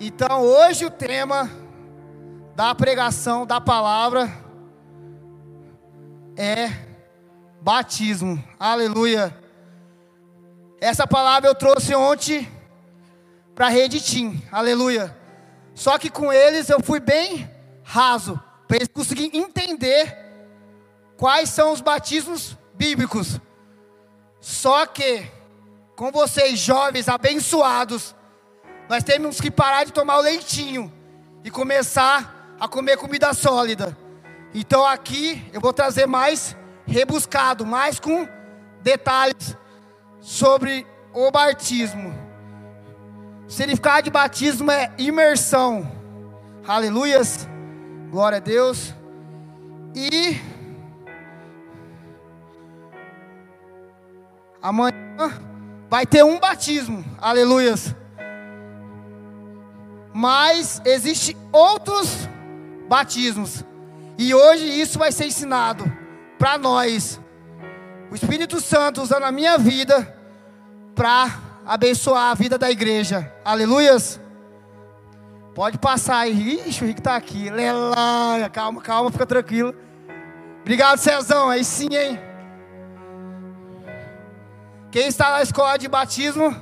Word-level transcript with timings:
Então, 0.00 0.42
hoje 0.42 0.84
o 0.84 0.90
tema 0.90 1.48
da 2.56 2.74
pregação 2.74 3.46
da 3.46 3.60
palavra 3.60 4.28
é 6.36 6.68
batismo. 7.60 8.42
Aleluia. 8.58 9.36
Essa 10.80 11.06
palavra 11.06 11.48
eu 11.48 11.54
trouxe 11.54 11.94
ontem 11.94 12.48
para 13.54 13.66
a 13.66 13.70
rede 13.70 14.00
Tim. 14.00 14.42
Aleluia. 14.50 15.16
Só 15.74 15.96
que 15.96 16.10
com 16.10 16.32
eles 16.32 16.68
eu 16.68 16.82
fui 16.82 16.98
bem 16.98 17.48
raso, 17.84 18.40
para 18.66 18.78
eles 18.78 18.88
conseguirem 18.88 19.40
entender 19.40 20.16
quais 21.16 21.50
são 21.50 21.72
os 21.72 21.80
batismos 21.80 22.58
bíblicos. 22.74 23.40
Só 24.40 24.86
que 24.86 25.24
com 25.94 26.10
vocês 26.10 26.58
jovens 26.58 27.08
abençoados, 27.08 28.14
nós 28.88 29.02
temos 29.02 29.40
que 29.40 29.50
parar 29.50 29.84
de 29.84 29.92
tomar 29.92 30.18
o 30.18 30.22
leitinho 30.22 30.92
e 31.42 31.50
começar 31.50 32.56
a 32.58 32.68
comer 32.68 32.96
comida 32.96 33.32
sólida. 33.32 33.96
Então 34.54 34.84
aqui 34.84 35.48
eu 35.52 35.60
vou 35.60 35.72
trazer 35.72 36.06
mais 36.06 36.56
rebuscado, 36.86 37.64
mais 37.64 37.98
com 37.98 38.28
detalhes 38.82 39.56
sobre 40.20 40.86
o 41.12 41.30
batismo. 41.30 42.14
O 43.46 43.50
significado 43.50 44.04
de 44.04 44.10
batismo 44.10 44.70
é 44.70 44.92
imersão. 44.98 45.90
Aleluias. 46.66 47.48
Glória 48.10 48.38
a 48.38 48.40
Deus. 48.40 48.94
E 49.94 50.40
amanhã 54.62 54.94
vai 55.90 56.06
ter 56.06 56.24
um 56.24 56.38
batismo. 56.38 57.04
Aleluias. 57.18 57.94
Mas 60.14 60.80
existe 60.84 61.36
outros 61.50 62.28
batismos. 62.88 63.64
E 64.16 64.32
hoje 64.32 64.64
isso 64.64 64.96
vai 64.96 65.10
ser 65.10 65.26
ensinado 65.26 65.84
para 66.38 66.56
nós. 66.56 67.20
O 68.12 68.14
Espírito 68.14 68.60
Santo 68.60 69.02
usando 69.02 69.24
a 69.24 69.32
minha 69.32 69.58
vida 69.58 70.16
para 70.94 71.36
abençoar 71.66 72.30
a 72.30 72.34
vida 72.34 72.56
da 72.56 72.70
igreja. 72.70 73.32
Aleluias. 73.44 74.20
Pode 75.52 75.78
passar 75.78 76.18
aí. 76.18 76.62
Ixi, 76.64 76.84
o 76.84 76.86
Rick 76.86 77.00
está 77.00 77.16
aqui. 77.16 77.50
Lelanha. 77.50 78.48
Calma, 78.48 78.80
calma, 78.80 79.10
fica 79.10 79.26
tranquilo. 79.26 79.74
Obrigado, 80.60 80.98
Cezão. 80.98 81.50
Aí 81.50 81.64
sim, 81.64 81.88
hein? 81.92 82.20
Quem 84.92 85.08
está 85.08 85.32
na 85.32 85.42
escola 85.42 85.76
de 85.76 85.88
batismo, 85.88 86.54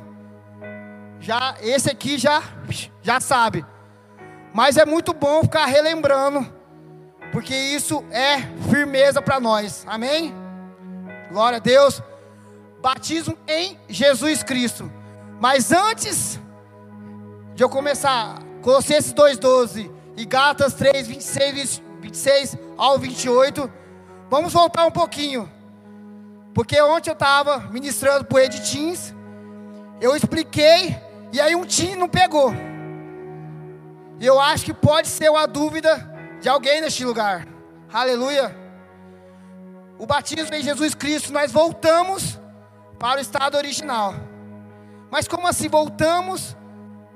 já 1.21 1.55
esse 1.61 1.91
aqui 1.91 2.17
já 2.17 2.43
já 3.03 3.21
sabe. 3.21 3.65
Mas 4.55 4.77
é 4.77 4.85
muito 4.85 5.13
bom 5.13 5.43
ficar 5.43 5.67
relembrando, 5.67 6.47
porque 7.31 7.55
isso 7.55 8.05
é 8.11 8.39
firmeza 8.71 9.21
para 9.21 9.41
nós. 9.41 9.85
Amém? 9.87 10.35
Glória 11.31 11.57
a 11.57 11.61
Deus 11.61 12.03
batismo 12.83 13.39
em 13.47 13.79
Jesus 13.89 14.43
Cristo. 14.43 14.91
Mas 15.41 15.71
antes 15.71 16.39
de 17.55 17.63
eu 17.63 17.69
começar, 17.69 18.39
Colossenses 18.61 19.15
2,12 19.15 19.91
e 20.17 20.25
Gálatas 20.25 20.75
3, 20.75 21.07
26, 21.07 21.83
26 22.01 22.59
ao 22.77 22.99
28, 22.99 23.73
vamos 24.29 24.53
voltar 24.53 24.85
um 24.85 24.91
pouquinho. 24.91 25.51
Porque 26.53 26.81
ontem 26.83 27.11
eu 27.11 27.15
estava 27.15 27.61
ministrando 27.71 28.25
para 28.25 28.37
o 28.37 28.41
Editins, 28.41 29.15
eu 30.01 30.15
expliquei, 30.17 30.97
e 31.33 31.41
aí 31.41 31.55
um 31.55 31.65
tim 31.65 31.95
não 31.95 32.09
pegou. 32.09 32.53
E 34.23 34.27
eu 34.27 34.41
acho 34.41 34.65
que 34.65 34.73
pode 34.73 35.09
ser 35.09 35.29
uma 35.29 35.49
dúvida 35.49 36.09
de 36.41 36.49
alguém 36.49 36.81
neste 36.81 37.05
lugar. 37.05 37.45
Aleluia. 37.93 38.57
O 39.99 40.07
batismo 40.07 40.55
em 40.55 40.63
Jesus 40.63 40.95
Cristo, 40.95 41.33
nós 41.33 41.51
voltamos 41.51 42.39
para 43.01 43.19
o 43.19 43.21
estado 43.21 43.57
original. 43.57 44.15
Mas 45.11 45.27
como 45.27 45.49
assim 45.49 45.69
voltamos 45.69 46.57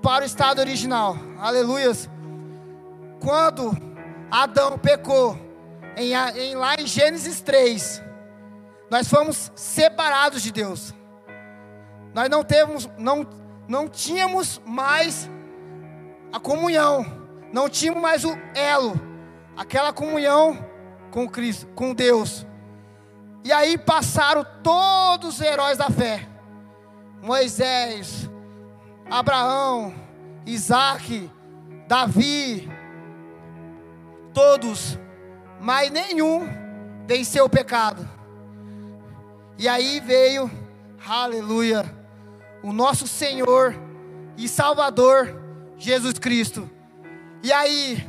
para 0.03 0.25
o 0.25 0.27
estado 0.27 0.59
original? 0.59 1.17
Aleluias. 1.39 2.11
Quando 3.21 3.71
Adão 4.29 4.77
pecou, 4.77 5.39
em, 5.97 6.13
em, 6.13 6.57
lá 6.57 6.75
em 6.75 6.89
Gênesis 6.89 7.41
3, 7.41 8.03
nós 8.91 9.07
fomos 9.07 9.53
separados 9.55 10.43
de 10.43 10.51
Deus. 10.51 10.93
Nós 12.13 12.29
não 12.29 12.43
temos, 12.43 12.91
não, 12.99 13.25
não 13.69 13.89
tínhamos 13.89 14.61
mais 14.67 15.31
a 16.33 16.41
comunhão, 16.41 17.05
não 17.53 17.69
tínhamos 17.69 18.03
mais 18.03 18.25
o 18.25 18.37
elo, 18.55 19.01
aquela 19.57 19.93
comunhão 19.93 20.59
com 21.11 21.29
Cristo, 21.29 21.67
com 21.69 21.95
Deus. 21.95 22.47
E 23.45 23.53
aí 23.53 23.79
passaram 23.79 24.45
todos 24.63 25.37
os 25.37 25.41
heróis 25.41 25.79
da 25.79 25.89
fé: 25.89 26.29
Moisés, 27.23 28.29
Abraão, 29.11 29.95
Isaac, 30.45 31.31
Davi, 31.87 32.69
todos, 34.35 34.99
mas 35.61 35.91
nenhum 35.91 36.47
venceu 37.07 37.45
o 37.45 37.51
pecado. 37.51 38.07
E 39.59 39.69
aí 39.69 40.01
veio, 40.01 40.51
aleluia, 41.09 41.85
o 42.63 42.73
nosso 42.73 43.07
Senhor 43.07 43.75
e 44.37 44.49
Salvador 44.49 45.46
Jesus 45.79 46.19
Cristo. 46.19 46.71
E 47.43 47.53
aí, 47.53 48.07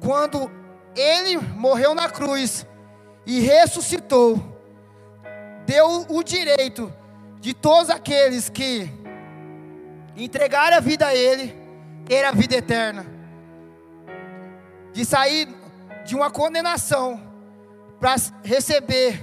quando 0.00 0.50
ele 0.96 1.38
morreu 1.38 1.94
na 1.94 2.08
cruz 2.08 2.66
e 3.26 3.40
ressuscitou, 3.40 4.42
deu 5.66 6.06
o 6.08 6.22
direito 6.22 6.92
de 7.40 7.52
todos 7.52 7.90
aqueles 7.90 8.48
que 8.48 8.88
entregaram 10.16 10.76
a 10.76 10.80
vida 10.80 11.06
a 11.06 11.14
Ele, 11.14 11.54
ter 12.06 12.24
a 12.24 12.32
vida 12.32 12.56
eterna, 12.56 13.04
de 14.92 15.04
sair 15.04 15.48
de 16.04 16.14
uma 16.14 16.30
condenação 16.30 17.20
para 17.98 18.14
receber 18.42 19.22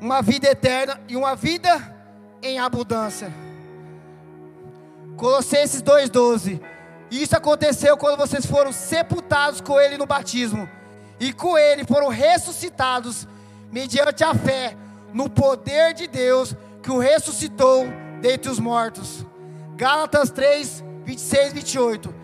uma 0.00 0.22
vida 0.22 0.48
eterna 0.48 1.00
e 1.08 1.16
uma 1.16 1.34
vida 1.34 1.94
em 2.42 2.58
abundância. 2.58 3.32
Colossenses 5.16 5.82
2,12. 5.82 6.60
Isso 7.10 7.36
aconteceu 7.36 7.96
quando 7.96 8.18
vocês 8.18 8.44
foram 8.46 8.72
sepultados 8.72 9.60
com 9.60 9.80
Ele 9.80 9.96
no 9.96 10.06
batismo, 10.06 10.68
e 11.20 11.32
com 11.32 11.56
Ele 11.56 11.84
foram 11.84 12.08
ressuscitados 12.08 13.26
mediante 13.70 14.24
a 14.24 14.34
fé 14.34 14.76
no 15.12 15.30
poder 15.30 15.94
de 15.94 16.06
Deus 16.06 16.54
que 16.82 16.90
o 16.90 16.98
ressuscitou 16.98 17.86
dentre 18.20 18.50
os 18.50 18.58
mortos. 18.58 19.24
Gálatas 19.76 20.30
3, 20.30 20.84
26, 21.04 21.52
28. 21.52 22.14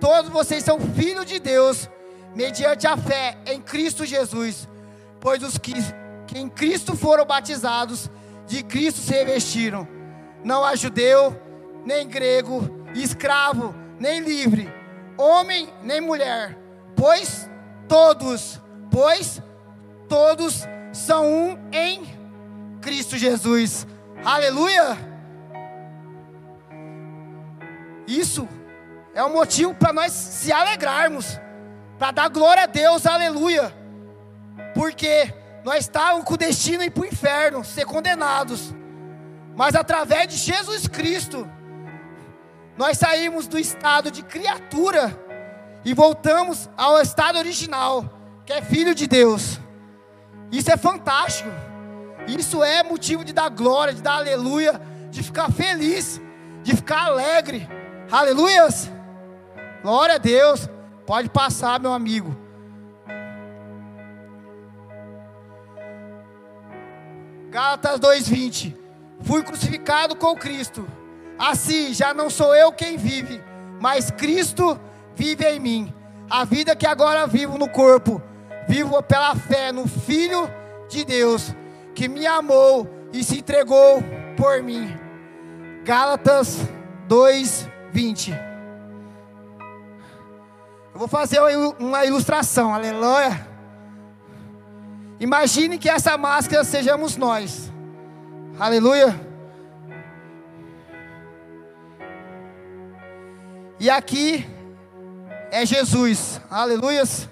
Todos 0.00 0.30
vocês 0.30 0.64
são 0.64 0.80
filhos 0.80 1.26
de 1.26 1.38
Deus, 1.38 1.88
mediante 2.34 2.86
a 2.86 2.96
fé 2.96 3.38
em 3.46 3.60
Cristo 3.60 4.06
Jesus, 4.06 4.68
pois 5.20 5.42
os 5.42 5.58
que, 5.58 5.74
que 6.26 6.38
em 6.38 6.48
Cristo 6.48 6.96
foram 6.96 7.26
batizados, 7.26 8.10
de 8.46 8.62
Cristo 8.62 9.00
se 9.00 9.12
revestiram. 9.12 9.86
Não 10.42 10.64
há 10.64 10.74
judeu, 10.74 11.38
nem 11.84 12.08
grego, 12.08 12.84
escravo, 12.94 13.74
nem 14.00 14.20
livre, 14.20 14.72
homem, 15.18 15.68
nem 15.82 16.00
mulher, 16.00 16.56
pois 16.96 17.48
todos, 17.86 18.58
pois 18.90 19.42
todos 20.08 20.66
são 20.90 21.30
um 21.30 21.58
em 21.70 22.02
Cristo 22.80 23.18
Jesus. 23.18 23.86
Aleluia! 24.24 24.96
Isso 28.06 28.48
é 29.14 29.22
um 29.22 29.34
motivo 29.34 29.74
para 29.74 29.92
nós 29.92 30.12
se 30.12 30.50
alegrarmos, 30.50 31.38
para 31.98 32.10
dar 32.10 32.28
glória 32.28 32.62
a 32.62 32.66
Deus, 32.66 33.04
aleluia. 33.06 33.72
Porque 34.74 35.32
nós 35.62 35.80
estávamos 35.80 36.24
com 36.24 36.34
o 36.34 36.38
destino 36.38 36.78
de 36.78 36.86
ir 36.86 36.90
para 36.90 37.02
o 37.02 37.06
inferno, 37.06 37.62
ser 37.62 37.84
condenados. 37.84 38.74
Mas 39.54 39.74
através 39.74 40.28
de 40.28 40.36
Jesus 40.36 40.88
Cristo, 40.88 41.46
nós 42.80 42.96
saímos 42.96 43.46
do 43.46 43.58
estado 43.58 44.10
de 44.10 44.22
criatura 44.22 45.14
e 45.84 45.92
voltamos 45.92 46.70
ao 46.78 46.98
estado 46.98 47.36
original, 47.36 48.42
que 48.46 48.54
é 48.54 48.62
filho 48.62 48.94
de 48.94 49.06
Deus. 49.06 49.60
Isso 50.50 50.72
é 50.72 50.78
fantástico. 50.78 51.50
Isso 52.26 52.64
é 52.64 52.82
motivo 52.82 53.22
de 53.22 53.34
dar 53.34 53.50
glória, 53.50 53.92
de 53.92 54.00
dar 54.00 54.14
aleluia, 54.14 54.80
de 55.10 55.22
ficar 55.22 55.52
feliz, 55.52 56.18
de 56.62 56.74
ficar 56.74 57.02
alegre. 57.02 57.68
Aleluias! 58.10 58.90
Glória 59.82 60.14
a 60.14 60.18
Deus. 60.18 60.66
Pode 61.04 61.28
passar, 61.28 61.78
meu 61.78 61.92
amigo. 61.92 62.34
Gálatas 67.50 68.00
2:20. 68.00 68.74
Fui 69.20 69.42
crucificado 69.42 70.16
com 70.16 70.34
Cristo. 70.34 70.88
Assim, 71.40 71.94
já 71.94 72.12
não 72.12 72.28
sou 72.28 72.54
eu 72.54 72.70
quem 72.70 72.98
vive, 72.98 73.42
mas 73.80 74.10
Cristo 74.10 74.78
vive 75.16 75.42
em 75.46 75.58
mim. 75.58 75.94
A 76.28 76.44
vida 76.44 76.76
que 76.76 76.86
agora 76.86 77.26
vivo 77.26 77.56
no 77.56 77.66
corpo, 77.66 78.20
vivo 78.68 79.02
pela 79.02 79.34
fé 79.34 79.72
no 79.72 79.88
Filho 79.88 80.50
de 80.86 81.02
Deus, 81.02 81.56
que 81.94 82.08
me 82.08 82.26
amou 82.26 82.86
e 83.10 83.24
se 83.24 83.38
entregou 83.38 84.02
por 84.36 84.62
mim. 84.62 84.94
Gálatas 85.82 86.58
2, 87.08 87.70
20. 87.90 88.32
Eu 90.92 90.98
vou 90.98 91.08
fazer 91.08 91.40
uma 91.78 92.04
ilustração, 92.04 92.74
aleluia. 92.74 93.48
Imagine 95.18 95.78
que 95.78 95.88
essa 95.88 96.18
máscara 96.18 96.64
sejamos 96.64 97.16
nós, 97.16 97.72
aleluia. 98.58 99.29
E 103.80 103.88
aqui 103.88 104.46
é 105.50 105.64
Jesus, 105.64 106.38
aleluias. 106.50 107.26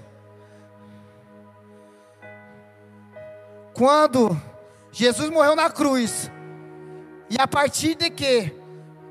Quando 3.74 4.34
Jesus 4.90 5.28
morreu 5.28 5.54
na 5.54 5.68
cruz, 5.68 6.30
e 7.28 7.38
a 7.38 7.46
partir 7.46 7.96
de 7.96 8.08
que 8.08 8.50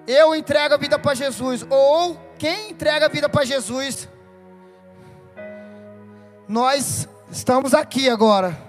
eu 0.08 0.34
entrego 0.34 0.74
a 0.74 0.78
vida 0.78 0.98
para 0.98 1.14
Jesus, 1.14 1.64
ou 1.70 2.20
quem 2.40 2.72
entrega 2.72 3.06
a 3.06 3.10
vida 3.10 3.30
para 3.30 3.46
Jesus, 3.46 4.10
nós 6.48 7.08
estamos 7.32 7.76
aqui 7.76 8.10
agora. 8.10 8.67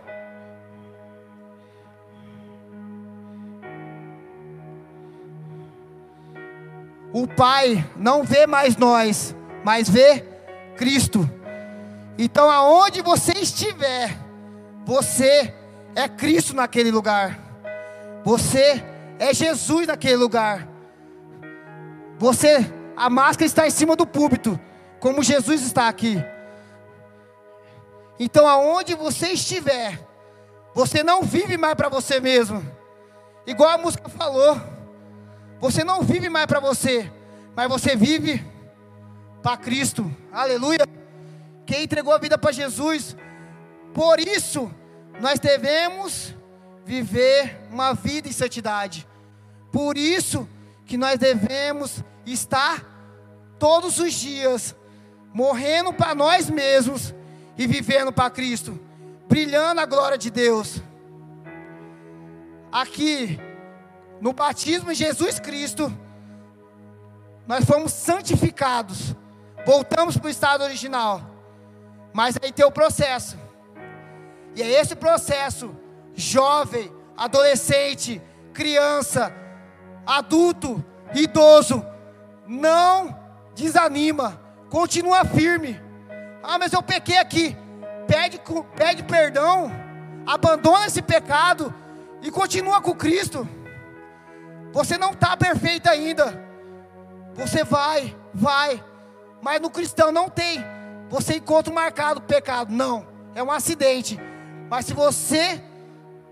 O 7.12 7.26
Pai 7.26 7.84
não 7.96 8.22
vê 8.22 8.46
mais 8.46 8.76
nós, 8.76 9.34
mas 9.64 9.88
vê 9.88 10.24
Cristo. 10.76 11.28
Então, 12.16 12.50
aonde 12.50 13.00
você 13.00 13.32
estiver, 13.32 14.16
você 14.84 15.54
é 15.94 16.08
Cristo 16.08 16.54
naquele 16.54 16.90
lugar. 16.90 17.38
Você 18.24 18.84
é 19.18 19.32
Jesus 19.32 19.86
naquele 19.86 20.16
lugar. 20.16 20.68
Você, 22.18 22.66
a 22.96 23.08
máscara 23.08 23.46
está 23.46 23.66
em 23.66 23.70
cima 23.70 23.94
do 23.94 24.06
púlpito, 24.06 24.58
como 25.00 25.22
Jesus 25.22 25.62
está 25.62 25.88
aqui. 25.88 26.22
Então, 28.18 28.48
aonde 28.48 28.94
você 28.94 29.28
estiver, 29.28 29.98
você 30.74 31.02
não 31.02 31.22
vive 31.22 31.56
mais 31.56 31.74
para 31.74 31.88
você 31.88 32.20
mesmo. 32.20 32.64
Igual 33.46 33.70
a 33.70 33.78
música 33.78 34.08
falou. 34.08 34.60
Você 35.60 35.82
não 35.82 36.02
vive 36.02 36.28
mais 36.28 36.46
para 36.46 36.60
você, 36.60 37.10
mas 37.54 37.68
você 37.68 37.96
vive 37.96 38.44
para 39.42 39.56
Cristo. 39.56 40.10
Aleluia. 40.32 40.86
Quem 41.66 41.82
entregou 41.82 42.12
a 42.12 42.18
vida 42.18 42.38
para 42.38 42.52
Jesus. 42.52 43.16
Por 43.92 44.20
isso, 44.20 44.70
nós 45.20 45.40
devemos 45.40 46.34
viver 46.84 47.58
uma 47.70 47.92
vida 47.92 48.28
em 48.28 48.32
santidade. 48.32 49.06
Por 49.72 49.98
isso 49.98 50.48
que 50.86 50.96
nós 50.96 51.18
devemos 51.18 52.02
estar 52.24 52.84
todos 53.58 53.98
os 53.98 54.12
dias 54.14 54.74
morrendo 55.34 55.92
para 55.92 56.14
nós 56.14 56.48
mesmos 56.48 57.14
e 57.56 57.66
vivendo 57.66 58.12
para 58.12 58.30
Cristo, 58.30 58.78
brilhando 59.28 59.80
a 59.80 59.86
glória 59.86 60.16
de 60.16 60.30
Deus. 60.30 60.80
Aqui 62.70 63.38
no 64.20 64.32
batismo 64.32 64.90
em 64.90 64.94
Jesus 64.94 65.38
Cristo, 65.38 65.92
nós 67.46 67.64
fomos 67.64 67.92
santificados, 67.92 69.14
voltamos 69.64 70.16
para 70.16 70.26
o 70.26 70.30
estado 70.30 70.64
original. 70.64 71.22
Mas 72.12 72.36
aí 72.42 72.52
tem 72.52 72.64
o 72.64 72.72
processo, 72.72 73.38
e 74.54 74.62
é 74.62 74.80
esse 74.80 74.96
processo: 74.96 75.74
jovem, 76.14 76.92
adolescente, 77.16 78.20
criança, 78.52 79.32
adulto, 80.06 80.84
idoso, 81.14 81.84
não 82.46 83.16
desanima, 83.54 84.40
continua 84.70 85.24
firme. 85.24 85.80
Ah, 86.42 86.58
mas 86.58 86.72
eu 86.72 86.82
pequei 86.82 87.18
aqui, 87.18 87.56
pede, 88.06 88.40
pede 88.76 89.02
perdão, 89.02 89.70
abandona 90.26 90.86
esse 90.86 91.02
pecado 91.02 91.74
e 92.22 92.30
continua 92.30 92.80
com 92.80 92.94
Cristo. 92.94 93.48
Você 94.72 94.98
não 94.98 95.10
está 95.10 95.36
perfeito 95.36 95.88
ainda. 95.88 96.46
Você 97.34 97.64
vai, 97.64 98.16
vai. 98.34 98.84
Mas 99.42 99.60
no 99.60 99.70
cristão 99.70 100.12
não 100.12 100.28
tem. 100.28 100.64
Você 101.08 101.36
encontra 101.36 101.72
marcado 101.72 102.20
pecado. 102.20 102.72
Não. 102.72 103.06
É 103.34 103.42
um 103.42 103.50
acidente. 103.50 104.18
Mas 104.68 104.86
se 104.86 104.92
você 104.92 105.62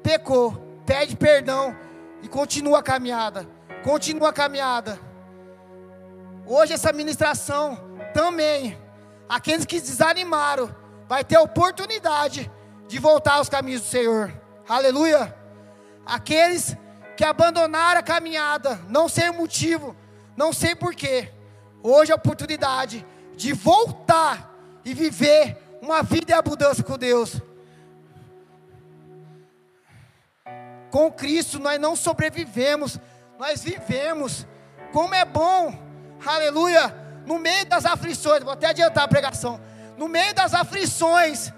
pecou, 0.03 0.53
pede 0.85 1.17
perdão 1.17 1.75
e 2.23 2.29
continua 2.29 2.81
a 2.81 2.83
caminhada. 2.83 3.47
Continua 3.83 4.31
a 4.31 4.33
caminhada. 4.33 4.99
Hoje 6.47 6.73
essa 6.73 6.93
ministração 6.93 7.79
também. 8.13 8.79
Aqueles 9.29 9.65
que 9.65 9.81
desanimaram 9.81 10.75
vai 11.09 11.25
ter 11.25 11.39
oportunidade 11.39 12.51
de 12.87 12.99
voltar 12.99 13.35
aos 13.35 13.49
caminhos 13.49 13.83
do 13.83 13.89
Senhor. 13.89 14.33
Aleluia. 14.69 15.35
Aqueles 16.05 16.77
que 17.17 17.25
abandonaram 17.25 18.01
a 18.01 18.03
caminhada, 18.03 18.79
não 18.89 19.09
sei 19.09 19.31
o 19.31 19.35
motivo, 19.35 19.97
não 20.37 20.53
sei 20.53 20.75
porquê. 20.75 21.33
Hoje 21.83 22.11
é 22.11 22.15
a 22.15 22.17
oportunidade 22.17 23.05
de 23.35 23.53
voltar 23.53 24.55
e 24.85 24.93
viver 24.93 25.57
uma 25.81 26.03
vida 26.03 26.33
em 26.33 26.35
abundância 26.35 26.85
com 26.85 26.99
Deus. 26.99 27.41
Com 30.91 31.11
Cristo 31.11 31.59
nós 31.59 31.81
não 31.81 31.97
sobrevivemos, 31.97 32.99
nós 33.39 33.63
vivemos. 33.63 34.47
Como 34.93 35.15
é 35.15 35.25
bom, 35.25 35.77
aleluia, 36.25 36.95
no 37.27 37.39
meio 37.39 37.67
das 37.67 37.85
aflições, 37.85 38.43
vou 38.43 38.53
até 38.53 38.67
adiantar 38.67 39.05
a 39.05 39.09
pregação. 39.09 39.61
No 39.97 40.09
meio 40.09 40.35
das 40.35 40.55
aflições, 40.55 41.53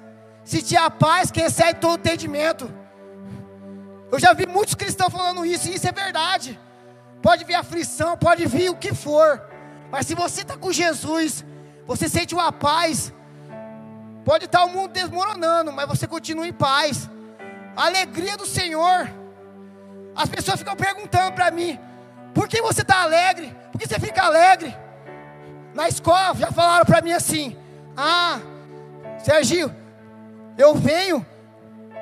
se 0.44 0.62
tinha 0.62 0.90
paz 0.90 1.30
que 1.30 1.40
excede 1.40 1.80
todo 1.80 1.98
entendimento. 1.98 2.72
Eu 4.10 4.18
já 4.18 4.32
vi 4.32 4.46
muitos 4.46 4.74
cristãos 4.74 5.12
falando 5.12 5.44
isso, 5.44 5.68
e 5.68 5.74
isso 5.74 5.86
é 5.86 5.92
verdade. 5.92 6.58
Pode 7.20 7.44
vir 7.44 7.54
aflição, 7.54 8.16
pode 8.16 8.46
vir 8.46 8.70
o 8.70 8.76
que 8.76 8.94
for, 8.94 9.42
mas 9.90 10.06
se 10.06 10.14
você 10.14 10.42
está 10.42 10.56
com 10.56 10.72
Jesus, 10.72 11.44
você 11.86 12.08
sente 12.08 12.34
uma 12.34 12.52
paz. 12.52 13.12
Pode 14.24 14.44
estar 14.44 14.64
o 14.64 14.68
mundo 14.68 14.92
desmoronando, 14.92 15.72
mas 15.72 15.88
você 15.88 16.06
continua 16.06 16.46
em 16.46 16.52
paz. 16.52 17.08
A 17.76 17.86
alegria 17.86 18.36
do 18.36 18.46
Senhor. 18.46 19.10
As 20.14 20.28
pessoas 20.28 20.58
ficam 20.58 20.76
perguntando 20.76 21.32
para 21.32 21.50
mim: 21.50 21.78
por 22.34 22.46
que 22.48 22.60
você 22.60 22.82
está 22.82 23.02
alegre? 23.02 23.56
Por 23.72 23.80
que 23.80 23.86
você 23.86 23.98
fica 23.98 24.22
alegre? 24.22 24.76
Na 25.74 25.88
escola 25.88 26.34
já 26.34 26.50
falaram 26.52 26.84
para 26.84 27.00
mim 27.00 27.12
assim: 27.12 27.56
ah, 27.96 28.38
Sergio, 29.18 29.74
eu 30.58 30.74
venho 30.74 31.24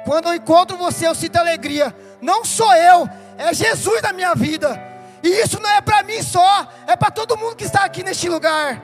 quando 0.06 0.28
eu 0.28 0.34
encontro 0.34 0.76
você, 0.76 1.08
eu 1.08 1.14
sinto 1.16 1.36
alegria. 1.36 1.94
Não 2.22 2.44
sou 2.44 2.72
eu, 2.74 3.08
é 3.36 3.52
Jesus 3.52 4.00
na 4.00 4.12
minha 4.12 4.34
vida. 4.36 4.80
E 5.20 5.28
isso 5.28 5.60
não 5.60 5.68
é 5.68 5.80
para 5.80 6.04
mim 6.04 6.22
só, 6.22 6.68
é 6.86 6.94
para 6.94 7.10
todo 7.10 7.36
mundo 7.36 7.56
que 7.56 7.64
está 7.64 7.84
aqui 7.84 8.04
neste 8.04 8.28
lugar. 8.28 8.80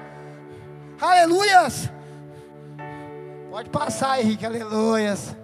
Aleluias. 1.01 1.89
Pode 3.49 3.71
passar, 3.71 4.21
Henrique, 4.21 4.45
aleluias. 4.45 5.37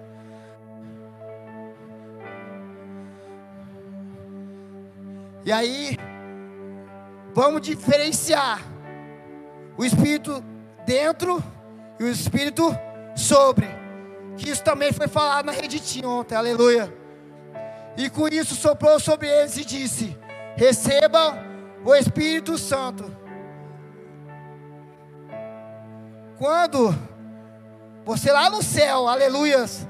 E 5.44 5.52
aí, 5.52 5.96
vamos 7.32 7.62
diferenciar 7.62 8.60
o 9.76 9.84
Espírito 9.84 10.42
dentro 10.84 11.42
e 12.00 12.04
o 12.04 12.08
Espírito 12.08 12.76
sobre 13.14 13.87
que 14.38 14.48
isso 14.48 14.62
também 14.62 14.92
foi 14.92 15.08
falado 15.08 15.46
na 15.46 15.52
reditinha 15.52 16.08
ontem, 16.08 16.34
aleluia. 16.36 16.94
E 17.96 18.08
com 18.08 18.28
isso 18.28 18.54
soprou 18.54 18.98
sobre 19.00 19.28
eles 19.28 19.56
e 19.56 19.64
disse: 19.64 20.16
Receba 20.56 21.36
o 21.84 21.94
Espírito 21.94 22.56
Santo. 22.56 23.04
Quando 26.38 26.94
você 28.04 28.30
lá 28.30 28.48
no 28.48 28.62
céu, 28.62 29.08
aleluias, 29.08 29.86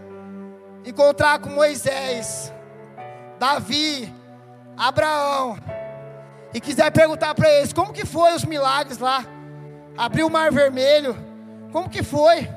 encontrar 0.85 1.39
com 1.41 1.51
Moisés, 1.51 2.51
Davi, 3.39 4.13
Abraão, 4.75 5.59
e 6.55 6.61
quiser 6.61 6.91
perguntar 6.91 7.35
para 7.35 7.51
eles 7.51 7.75
como 7.75 7.93
que 7.93 8.07
foi 8.07 8.35
os 8.35 8.45
milagres 8.45 8.99
lá, 8.99 9.27
abriu 9.97 10.27
o 10.27 10.31
mar 10.31 10.51
vermelho, 10.51 11.15
como 11.71 11.91
que 11.91 12.03
foi? 12.03 12.49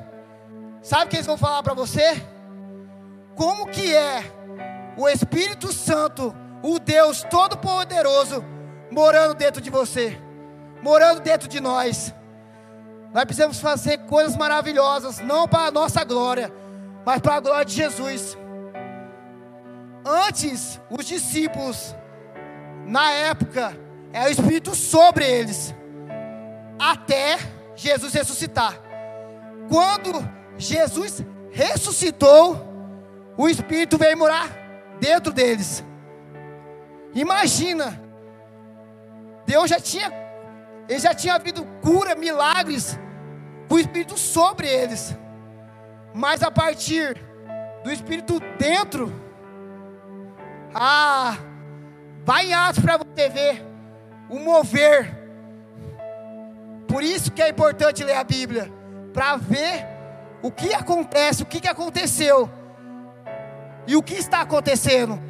Sabe 0.82 1.04
o 1.04 1.08
que 1.08 1.16
eles 1.16 1.26
vão 1.26 1.38
falar 1.38 1.62
para 1.62 1.74
você? 1.74 2.20
Como 3.36 3.68
que 3.68 3.94
é 3.94 4.24
o 4.96 5.08
Espírito 5.08 5.72
Santo, 5.72 6.34
o 6.62 6.78
Deus 6.78 7.22
Todo-Poderoso, 7.30 8.44
morando 8.90 9.34
dentro 9.34 9.62
de 9.62 9.70
você? 9.70 10.20
morando 10.82 11.20
dentro 11.20 11.48
de 11.48 11.60
nós. 11.60 12.12
Nós 13.14 13.24
precisamos 13.24 13.60
fazer 13.60 13.98
coisas 14.06 14.36
maravilhosas, 14.36 15.20
não 15.20 15.46
para 15.46 15.68
a 15.68 15.70
nossa 15.70 16.02
glória, 16.02 16.52
mas 17.06 17.20
para 17.20 17.36
a 17.36 17.40
glória 17.40 17.64
de 17.64 17.74
Jesus. 17.74 18.36
Antes, 20.04 20.80
os 20.90 21.06
discípulos, 21.06 21.94
na 22.86 23.10
época, 23.12 23.76
é 24.12 24.24
o 24.24 24.28
Espírito 24.28 24.74
sobre 24.74 25.24
eles, 25.24 25.74
até 26.78 27.38
Jesus 27.76 28.12
ressuscitar. 28.12 28.78
Quando 29.68 30.28
Jesus 30.58 31.24
ressuscitou, 31.50 32.56
o 33.36 33.48
Espírito 33.48 33.98
veio 33.98 34.16
morar 34.16 34.48
dentro 35.00 35.32
deles. 35.32 35.84
Imagina, 37.14 38.00
Deus 39.46 39.68
já 39.68 39.80
tinha, 39.80 40.12
ele 40.88 40.98
já 40.98 41.14
tinha 41.14 41.34
havido 41.34 41.64
cura, 41.82 42.14
milagres, 42.14 42.98
com 43.68 43.74
o 43.74 43.78
Espírito 43.78 44.16
sobre 44.16 44.68
eles. 44.68 45.16
Mas 46.14 46.42
a 46.42 46.50
partir 46.50 47.16
do 47.82 47.90
Espírito 47.90 48.40
dentro, 48.58 49.12
ah, 50.74 51.36
vai 52.24 52.46
em 52.46 52.54
Atos 52.54 52.82
para 52.82 52.96
você 52.98 53.28
ver 53.28 53.66
o 54.28 54.38
mover. 54.38 55.22
Por 56.86 57.02
isso 57.02 57.32
que 57.32 57.42
é 57.42 57.48
importante 57.48 58.04
ler 58.04 58.16
a 58.16 58.24
Bíblia, 58.24 58.70
para 59.12 59.36
ver 59.36 59.91
o 60.42 60.50
que 60.50 60.74
acontece, 60.74 61.42
o 61.42 61.46
que, 61.46 61.66
aconteceu 61.68 62.50
e 63.86 63.96
o 63.96 64.02
que 64.02 64.14
está 64.14 64.40
acontecendo. 64.40 65.20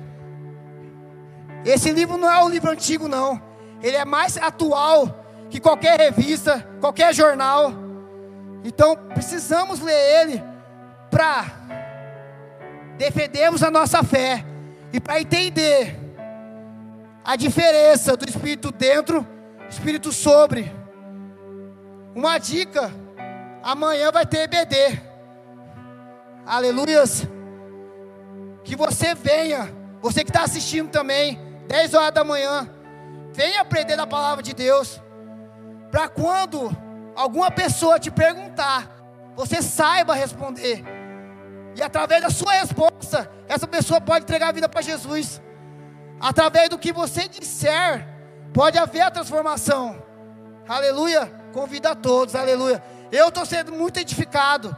Esse 1.64 1.92
livro 1.92 2.16
não 2.16 2.30
é 2.30 2.42
um 2.42 2.48
livro 2.48 2.70
antigo, 2.70 3.06
não. 3.06 3.40
Ele 3.82 3.96
é 3.96 4.04
mais 4.04 4.36
atual 4.36 5.24
que 5.50 5.60
qualquer 5.60 5.98
revista, 5.98 6.66
qualquer 6.80 7.14
jornal. 7.14 7.72
Então 8.64 8.96
precisamos 9.14 9.80
ler 9.80 10.22
ele 10.22 10.42
para 11.10 11.44
defendermos 12.96 13.62
a 13.62 13.70
nossa 13.70 14.02
fé 14.02 14.44
e 14.92 15.00
para 15.00 15.20
entender 15.20 15.98
a 17.24 17.36
diferença 17.36 18.16
do 18.16 18.28
Espírito 18.28 18.72
dentro, 18.72 19.26
Espírito 19.68 20.12
sobre. 20.12 20.72
Uma 22.14 22.38
dica: 22.38 22.92
amanhã 23.62 24.10
vai 24.10 24.26
ter 24.26 24.40
EBD. 24.40 25.00
Aleluias. 26.44 27.26
Que 28.64 28.76
você 28.76 29.14
venha, 29.14 29.72
você 30.00 30.24
que 30.24 30.30
está 30.30 30.42
assistindo 30.42 30.90
também, 30.90 31.38
10 31.66 31.94
horas 31.94 32.12
da 32.12 32.24
manhã, 32.24 32.68
venha 33.32 33.60
aprender 33.60 33.96
da 33.96 34.06
palavra 34.06 34.42
de 34.42 34.52
Deus. 34.52 35.00
Para 35.90 36.08
quando 36.08 36.70
alguma 37.14 37.50
pessoa 37.50 37.98
te 37.98 38.10
perguntar, 38.10 38.88
você 39.34 39.62
saiba 39.62 40.14
responder. 40.14 40.84
E 41.74 41.82
através 41.82 42.22
da 42.22 42.30
sua 42.30 42.52
resposta, 42.52 43.30
essa 43.48 43.66
pessoa 43.66 44.00
pode 44.00 44.24
entregar 44.24 44.48
a 44.48 44.52
vida 44.52 44.68
para 44.68 44.82
Jesus. 44.82 45.40
Através 46.20 46.68
do 46.68 46.78
que 46.78 46.92
você 46.92 47.26
disser, 47.28 48.06
pode 48.52 48.78
haver 48.78 49.00
a 49.00 49.10
transformação. 49.10 50.02
Aleluia. 50.68 51.26
Convido 51.52 51.88
a 51.88 51.94
todos, 51.94 52.34
aleluia. 52.34 52.82
Eu 53.12 53.28
estou 53.28 53.44
sendo 53.44 53.72
muito 53.72 53.98
edificado. 53.98 54.74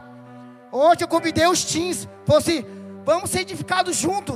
Ontem 0.69 1.05
eu 1.05 1.07
convidei 1.07 1.47
os 1.47 1.63
teens. 1.63 2.05
Falei 2.25 2.41
assim: 2.41 2.65
vamos 3.05 3.29
ser 3.29 3.39
edificados 3.39 3.95
juntos. 3.95 4.35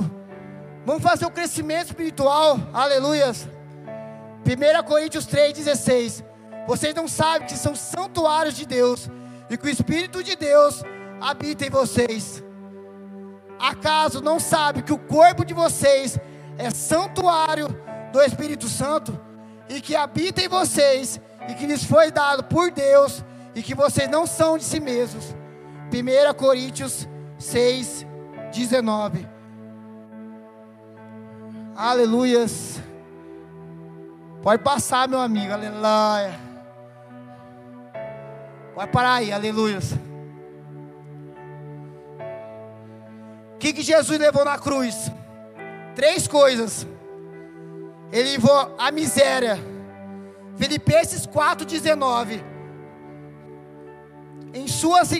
Vamos 0.86 1.02
fazer 1.02 1.26
o 1.26 1.30
crescimento 1.30 1.88
espiritual. 1.88 2.58
Aleluia. 2.72 3.30
1 3.30 4.82
Coríntios 4.88 5.26
3,16. 5.26 6.24
Vocês 6.66 6.94
não 6.94 7.06
sabem 7.06 7.46
que 7.46 7.58
são 7.58 7.76
santuários 7.76 8.54
de 8.54 8.64
Deus. 8.64 9.10
E 9.50 9.58
que 9.58 9.66
o 9.66 9.70
Espírito 9.70 10.22
de 10.22 10.34
Deus 10.34 10.82
habita 11.20 11.66
em 11.66 11.70
vocês. 11.70 12.42
Acaso 13.58 14.22
não 14.22 14.40
sabe 14.40 14.82
que 14.82 14.94
o 14.94 14.98
corpo 14.98 15.44
de 15.44 15.52
vocês 15.52 16.18
é 16.56 16.70
santuário 16.70 17.68
do 18.10 18.22
Espírito 18.22 18.66
Santo 18.66 19.20
e 19.68 19.82
que 19.82 19.94
habita 19.94 20.40
em 20.40 20.48
vocês 20.48 21.20
e 21.46 21.54
que 21.54 21.66
lhes 21.66 21.84
foi 21.84 22.10
dado 22.10 22.44
por 22.44 22.70
Deus 22.70 23.22
e 23.54 23.62
que 23.62 23.74
vocês 23.74 24.08
não 24.08 24.26
são 24.26 24.56
de 24.56 24.64
si 24.64 24.80
mesmos. 24.80 25.34
1 25.92 26.34
Coríntios 26.34 27.08
6, 27.38 28.06
19. 28.52 29.26
Aleluias. 31.74 32.80
Pode 34.42 34.62
passar, 34.62 35.08
meu 35.08 35.20
amigo. 35.20 35.52
Aleluia. 35.52 36.38
Pode 38.74 38.92
parar 38.92 39.14
aí, 39.14 39.32
aleluias. 39.32 39.92
O 43.54 43.58
que, 43.58 43.72
que 43.72 43.82
Jesus 43.82 44.18
levou 44.18 44.44
na 44.44 44.58
cruz? 44.58 45.10
Três 45.94 46.26
coisas. 46.26 46.86
Ele 48.12 48.32
levou 48.32 48.74
a 48.78 48.90
miséria. 48.90 49.58
Filipenses 50.56 51.26
4,19. 51.26 52.42
Em 54.52 54.66
suas 54.66 55.10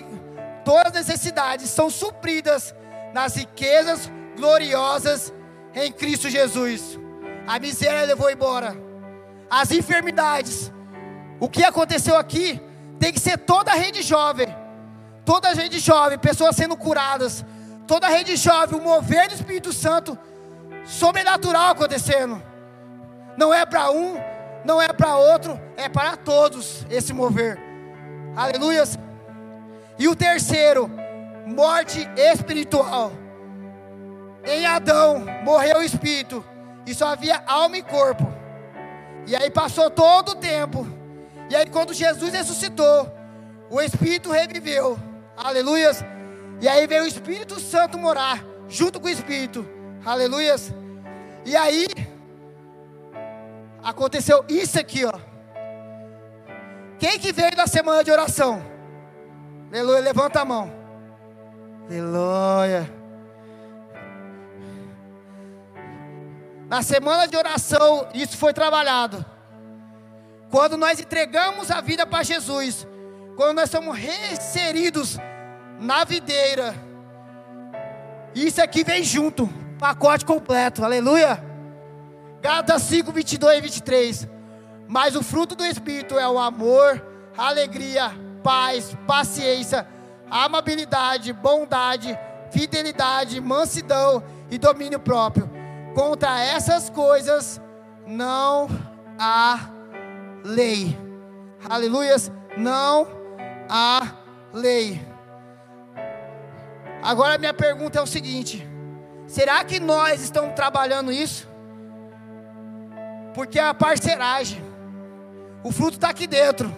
todas 0.65 0.87
as 0.87 1.07
necessidades 1.07 1.71
são 1.71 1.89
supridas 1.89 2.75
nas 3.13 3.37
riquezas 3.37 4.11
gloriosas 4.37 5.33
em 5.75 5.93
Cristo 5.93 6.29
Jesus. 6.29 6.99
A 7.47 7.59
miséria 7.59 8.05
levou 8.05 8.31
embora. 8.31 8.77
As 9.49 9.71
enfermidades. 9.71 10.73
O 11.41 11.49
que 11.49 11.65
aconteceu 11.65 12.17
aqui 12.17 12.61
tem 12.99 13.13
que 13.13 13.21
ser 13.21 13.39
toda 13.39 13.73
a 13.73 13.75
rede 13.75 14.03
jovem. 14.03 14.49
Toda 15.25 15.49
a 15.49 15.55
rede 15.55 15.79
jovem, 15.79 16.19
pessoas 16.19 16.57
sendo 16.57 16.77
curadas. 16.77 17.45
Toda 17.87 18.07
a 18.07 18.11
rede 18.11 18.37
jovem, 18.37 18.79
o 18.79 18.83
mover 18.83 19.29
do 19.29 19.35
Espírito 19.35 19.73
Santo 19.73 20.19
sobrenatural 20.85 21.71
acontecendo. 21.71 22.43
Não 23.37 23.53
é 23.53 23.65
para 23.65 23.91
um, 23.91 24.17
não 24.65 24.81
é 24.81 24.93
para 24.93 25.17
outro, 25.17 25.59
é 25.77 25.89
para 25.89 26.17
todos 26.17 26.87
esse 26.91 27.13
mover. 27.13 27.59
Aleluias. 28.37 28.99
E 30.01 30.09
o 30.09 30.17
terceiro, 30.17 30.91
morte 31.47 32.09
espiritual. 32.17 33.13
Em 34.43 34.65
Adão 34.65 35.27
morreu 35.45 35.81
o 35.81 35.83
espírito, 35.83 36.43
e 36.87 36.95
só 36.95 37.09
havia 37.09 37.43
alma 37.47 37.77
e 37.77 37.83
corpo. 37.83 38.27
E 39.27 39.37
aí 39.37 39.51
passou 39.51 39.91
todo 39.91 40.31
o 40.31 40.37
tempo. 40.37 40.87
E 41.51 41.55
aí 41.55 41.67
quando 41.67 41.93
Jesus 41.93 42.33
ressuscitou, 42.33 43.13
o 43.69 43.79
espírito 43.79 44.33
reviveu. 44.33 44.99
Aleluias. 45.37 46.03
E 46.63 46.67
aí 46.67 46.87
veio 46.87 47.05
o 47.05 47.07
Espírito 47.07 47.61
Santo 47.61 47.99
morar 47.99 48.43
junto 48.69 48.99
com 49.01 49.07
o 49.07 49.11
espírito. 49.11 49.69
Aleluias. 50.03 50.73
E 51.45 51.55
aí 51.55 51.87
aconteceu 53.83 54.47
isso 54.49 54.81
aqui, 54.81 55.05
ó. 55.05 55.13
Quem 56.99 57.19
que 57.19 57.33
veio 57.33 57.55
da 57.55 57.67
semana 57.67 58.03
de 58.03 58.11
oração? 58.11 58.80
Aleluia, 59.73 60.01
levanta 60.01 60.41
a 60.41 60.45
mão. 60.45 60.73
Aleluia. 61.87 62.93
Na 66.69 66.83
semana 66.83 67.27
de 67.27 67.37
oração, 67.37 68.09
isso 68.13 68.37
foi 68.37 68.53
trabalhado. 68.53 69.25
Quando 70.51 70.77
nós 70.77 70.99
entregamos 70.99 71.71
a 71.71 71.81
vida 71.81 72.05
para 72.05 72.25
Jesus, 72.25 72.87
quando 73.37 73.57
nós 73.57 73.71
somos 73.71 73.97
reinseridos 73.97 75.19
na 75.79 76.05
videira, 76.05 76.75
isso 78.35 78.61
aqui 78.61 78.83
vem 78.83 79.05
junto 79.05 79.49
pacote 79.79 80.25
completo, 80.25 80.85
aleluia. 80.85 81.43
Gálatas 82.43 82.83
5, 82.83 83.13
22 83.13 83.59
e 83.59 83.61
23. 83.61 84.29
Mas 84.89 85.15
o 85.15 85.23
fruto 85.23 85.55
do 85.55 85.65
Espírito 85.65 86.19
é 86.19 86.29
o 86.29 86.39
amor, 86.39 87.01
alegria, 87.37 88.13
paz, 88.43 88.97
paciência, 89.07 89.87
amabilidade, 90.31 91.33
bondade, 91.33 92.19
fidelidade, 92.51 93.41
mansidão 93.41 94.23
e 94.51 94.59
domínio 94.59 95.01
próprio. 95.01 95.51
Contra 95.95 96.41
essas 96.41 96.89
coisas 96.91 97.61
não 98.07 98.69
há 99.19 99.71
lei. 100.45 100.99
Aleluias, 101.69 102.31
não 102.57 103.07
há 103.69 104.03
lei. 104.53 105.01
Agora 107.03 107.39
minha 107.39 107.55
pergunta 107.55 107.99
é 107.99 108.03
o 108.03 108.07
seguinte: 108.07 108.67
Será 109.31 109.63
que 109.63 109.79
nós 109.79 110.21
estamos 110.23 110.55
trabalhando 110.55 111.13
isso? 111.13 111.49
Porque 113.33 113.61
é 113.61 113.65
a 113.65 113.73
parceragem. 113.73 114.61
O 115.63 115.71
fruto 115.71 115.95
está 115.95 116.09
aqui 116.11 116.27
dentro. 116.27 116.69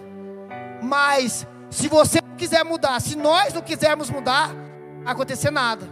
Mas 0.79 1.47
se 1.73 1.87
você 1.87 2.21
não 2.21 2.35
quiser 2.37 2.63
mudar, 2.63 2.99
se 2.99 3.15
nós 3.15 3.53
não 3.53 3.61
quisermos 3.61 4.09
mudar, 4.09 4.51
acontecer 5.05 5.49
nada. 5.49 5.89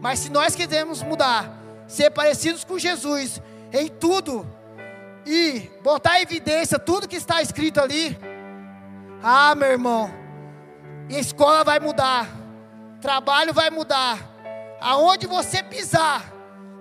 Mas 0.00 0.18
se 0.18 0.28
nós 0.28 0.54
quisermos 0.54 1.02
mudar, 1.02 1.56
ser 1.86 2.10
parecidos 2.10 2.64
com 2.64 2.78
Jesus 2.78 3.40
em 3.72 3.88
tudo 3.88 4.46
e 5.24 5.70
botar 5.82 6.18
em 6.18 6.22
evidência 6.22 6.78
tudo 6.78 7.08
que 7.08 7.16
está 7.16 7.40
escrito 7.40 7.80
ali, 7.80 8.18
ah, 9.22 9.54
meu 9.54 9.70
irmão, 9.70 10.10
escola 11.08 11.62
vai 11.62 11.78
mudar, 11.78 12.28
trabalho 13.00 13.54
vai 13.54 13.70
mudar, 13.70 14.18
aonde 14.80 15.26
você 15.26 15.62
pisar, 15.62 16.32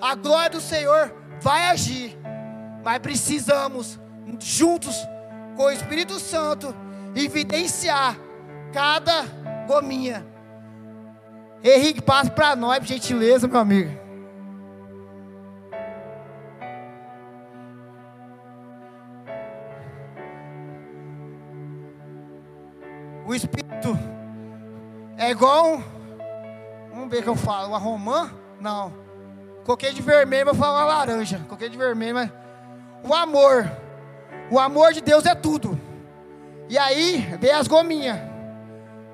a 0.01 0.15
glória 0.15 0.51
do 0.51 0.61
Senhor 0.61 1.13
vai 1.39 1.65
agir, 1.65 2.17
mas 2.83 2.99
precisamos, 2.99 3.99
juntos 4.39 4.95
com 5.55 5.63
o 5.63 5.71
Espírito 5.71 6.19
Santo, 6.19 6.73
evidenciar 7.23 8.17
cada 8.73 9.23
gominha. 9.67 10.25
Henrique, 11.63 12.01
passa 12.01 12.29
para 12.29 12.55
nós, 12.55 12.79
por 12.79 12.87
gentileza, 12.87 13.47
meu 13.47 13.59
amigo. 13.59 13.91
O 23.25 23.35
Espírito 23.35 23.97
é 25.17 25.31
igual 25.31 25.73
um, 25.73 25.83
vamos 26.91 27.09
ver 27.09 27.19
o 27.19 27.23
que 27.23 27.29
eu 27.29 27.35
falo, 27.35 27.69
uma 27.69 27.77
romã? 27.77 28.31
Não. 28.61 28.93
Coquei 29.65 29.91
de 29.91 30.01
vermelho, 30.01 30.45
mas 30.45 30.57
falo 30.57 30.77
uma 30.77 30.85
laranja. 30.85 31.45
Coquei 31.49 31.67
de 31.67 31.77
vermelho, 31.77 32.15
mas 32.15 32.31
o 33.03 33.13
amor. 33.13 33.69
O 34.49 34.57
amor 34.57 34.93
de 34.93 35.01
Deus 35.01 35.25
é 35.25 35.35
tudo. 35.35 35.77
E 36.69 36.77
aí 36.77 37.37
vem 37.39 37.51
as 37.51 37.67
gominhas. 37.67 38.19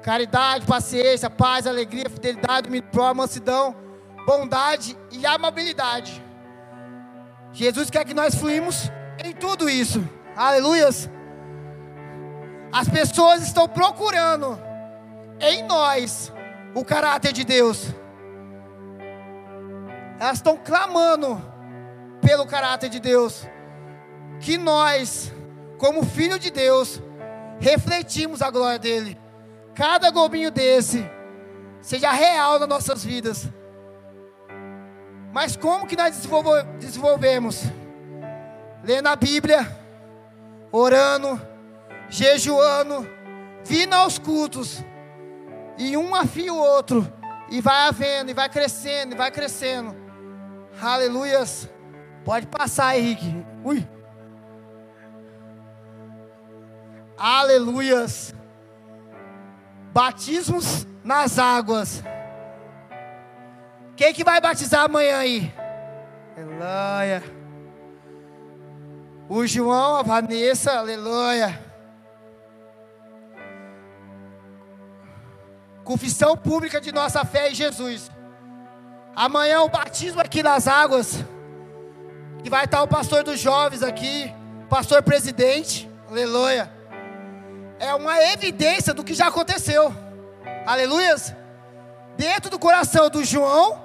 Caridade, 0.01 0.65
paciência, 0.65 1.29
paz, 1.29 1.65
alegria, 1.65 2.09
fidelidade, 2.09 2.69
prova, 2.91 3.13
mansidão, 3.13 3.75
bondade 4.25 4.97
e 5.11 5.25
amabilidade. 5.25 6.23
Jesus 7.53 7.89
quer 7.89 8.03
que 8.03 8.13
nós 8.13 8.35
fluímos 8.35 8.91
em 9.23 9.31
tudo 9.31 9.69
isso. 9.69 10.03
Aleluias. 10.35 11.09
As 12.71 12.89
pessoas 12.89 13.43
estão 13.43 13.67
procurando 13.67 14.59
em 15.39 15.63
nós 15.63 16.33
o 16.73 16.83
caráter 16.83 17.31
de 17.31 17.43
Deus. 17.43 17.85
Elas 20.19 20.37
estão 20.37 20.57
clamando 20.57 21.39
pelo 22.19 22.47
caráter 22.47 22.89
de 22.89 22.99
Deus. 22.99 23.47
Que 24.39 24.57
nós, 24.57 25.31
como 25.77 26.03
filho 26.03 26.39
de 26.39 26.49
Deus, 26.49 27.01
refletimos 27.63 28.41
a 28.41 28.51
glória 28.51 28.77
dele. 28.77 29.17
Cada 29.73 30.11
gominho 30.11 30.51
desse 30.51 31.09
seja 31.81 32.11
real 32.11 32.59
nas 32.59 32.67
nossas 32.67 33.03
vidas. 33.03 33.49
Mas 35.31 35.55
como 35.55 35.87
que 35.87 35.95
nós 35.95 36.15
desenvolvemos? 36.77 37.63
Lendo 38.83 39.07
a 39.07 39.15
Bíblia, 39.15 39.65
orando, 40.71 41.41
jejuando, 42.09 43.09
vindo 43.63 43.93
aos 43.93 44.19
cultos, 44.19 44.83
e 45.77 45.95
um 45.97 46.13
afia 46.13 46.53
o 46.53 46.57
outro, 46.57 47.11
e 47.49 47.61
vai 47.61 47.87
havendo, 47.87 48.29
e 48.29 48.33
vai 48.33 48.49
crescendo, 48.49 49.13
e 49.13 49.17
vai 49.17 49.31
crescendo. 49.31 49.95
Aleluias. 50.81 51.69
Pode 52.25 52.45
passar, 52.47 52.97
Henrique. 52.97 53.45
Ui. 53.63 53.87
Aleluias. 57.25 58.35
Batismos 59.93 60.85
nas 61.05 61.39
águas. 61.39 62.03
Quem 63.95 64.13
que 64.13 64.25
vai 64.25 64.41
batizar 64.41 64.81
amanhã 64.81 65.19
aí? 65.19 65.53
Aleluia. 66.35 67.23
O 69.29 69.47
João, 69.47 69.95
a 69.95 70.01
Vanessa, 70.01 70.73
aleluia. 70.73 71.57
Confissão 75.85 76.35
pública 76.35 76.81
de 76.81 76.91
nossa 76.91 77.23
fé 77.23 77.51
em 77.51 77.55
Jesus. 77.55 78.11
Amanhã 79.15 79.61
o 79.61 79.69
batismo 79.69 80.19
aqui 80.19 80.43
nas 80.43 80.67
águas. 80.67 81.23
Que 82.43 82.49
vai 82.49 82.65
estar 82.65 82.83
o 82.83 82.87
pastor 82.89 83.23
dos 83.23 83.39
jovens 83.39 83.81
aqui, 83.81 84.29
pastor 84.69 85.01
presidente, 85.01 85.89
aleluia. 86.09 86.82
É 87.79 87.93
uma 87.93 88.21
evidência 88.31 88.93
do 88.93 89.03
que 89.03 89.13
já 89.13 89.27
aconteceu, 89.27 89.93
aleluias. 90.65 91.33
Dentro 92.17 92.49
do 92.49 92.59
coração 92.59 93.09
do 93.09 93.23
João 93.23 93.81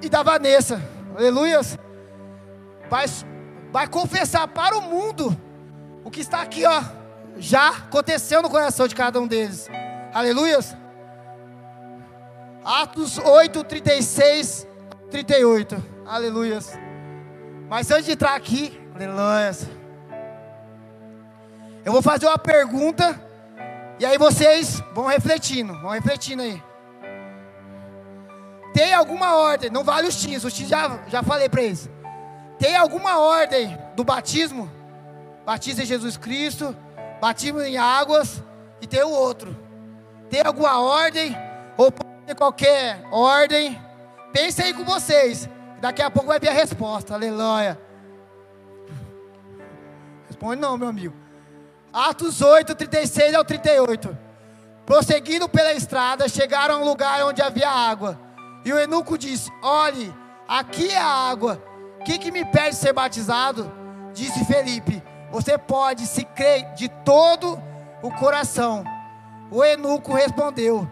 e 0.00 0.08
da 0.08 0.22
Vanessa, 0.22 0.80
aleluias. 1.16 1.78
Vai, 2.88 3.06
vai 3.70 3.86
confessar 3.88 4.48
para 4.48 4.76
o 4.78 4.82
mundo 4.82 5.36
o 6.04 6.10
que 6.10 6.20
está 6.20 6.40
aqui, 6.40 6.64
ó, 6.64 6.82
já 7.36 7.68
aconteceu 7.68 8.40
no 8.40 8.48
coração 8.48 8.88
de 8.88 8.94
cada 8.94 9.20
um 9.20 9.26
deles, 9.26 9.68
aleluias. 10.14 10.76
Atos 12.64 13.18
8, 13.18 13.64
36, 13.64 14.66
38. 15.10 15.82
Aleluias. 16.06 16.78
Mas 17.68 17.90
antes 17.90 18.06
de 18.06 18.12
entrar 18.12 18.34
aqui, 18.34 18.78
aleluias. 18.94 19.66
Eu 21.88 21.92
vou 21.92 22.02
fazer 22.02 22.26
uma 22.26 22.36
pergunta. 22.36 23.18
E 23.98 24.04
aí 24.04 24.18
vocês 24.18 24.82
vão 24.92 25.06
refletindo. 25.06 25.72
Vão 25.80 25.90
refletindo 25.90 26.42
aí. 26.42 26.62
Tem 28.74 28.92
alguma 28.92 29.34
ordem? 29.36 29.70
Não 29.70 29.82
vale 29.82 30.06
os 30.06 30.20
tios. 30.20 30.44
Os 30.44 30.52
tios 30.52 30.68
já, 30.68 31.00
já 31.08 31.22
falei 31.22 31.48
para 31.48 31.62
eles. 31.62 31.88
Tem 32.58 32.76
alguma 32.76 33.18
ordem 33.18 33.78
do 33.96 34.04
batismo? 34.04 34.70
Batismo 35.46 35.82
em 35.82 35.86
Jesus 35.86 36.18
Cristo. 36.18 36.76
Batismo 37.22 37.62
em 37.62 37.78
águas. 37.78 38.44
E 38.82 38.86
tem 38.86 39.02
o 39.02 39.08
outro. 39.08 39.56
Tem 40.28 40.42
alguma 40.42 40.82
ordem? 40.82 41.34
Ou 41.78 41.90
qualquer 42.36 43.02
ordem. 43.10 43.80
Pense 44.30 44.60
aí 44.60 44.74
com 44.74 44.84
vocês. 44.84 45.48
Daqui 45.80 46.02
a 46.02 46.10
pouco 46.10 46.28
vai 46.28 46.38
vir 46.38 46.50
a 46.50 46.52
resposta. 46.52 47.14
Aleluia. 47.14 47.80
Responde 50.26 50.60
não, 50.60 50.76
meu 50.76 50.88
amigo. 50.88 51.27
Atos 51.92 52.40
8, 52.42 52.74
36 52.74 53.34
ao 53.34 53.44
38. 53.44 54.16
Prosseguindo 54.84 55.48
pela 55.48 55.72
estrada, 55.72 56.28
chegaram 56.28 56.76
a 56.76 56.78
um 56.78 56.84
lugar 56.84 57.24
onde 57.24 57.42
havia 57.42 57.68
água. 57.68 58.18
E 58.64 58.72
o 58.72 58.78
eunuco 58.78 59.16
disse: 59.16 59.50
Olhe, 59.62 60.14
aqui 60.46 60.90
é 60.90 60.98
a 60.98 61.06
água. 61.06 61.62
O 62.00 62.04
que, 62.04 62.18
que 62.18 62.30
me 62.30 62.44
pede 62.44 62.76
ser 62.76 62.92
batizado? 62.92 63.70
Disse 64.12 64.44
Felipe: 64.44 65.02
Você 65.30 65.56
pode, 65.56 66.06
se 66.06 66.24
crer 66.24 66.72
de 66.74 66.88
todo 66.88 67.60
o 68.02 68.10
coração. 68.10 68.84
O 69.50 69.64
eunuco 69.64 70.12
respondeu: 70.12 70.88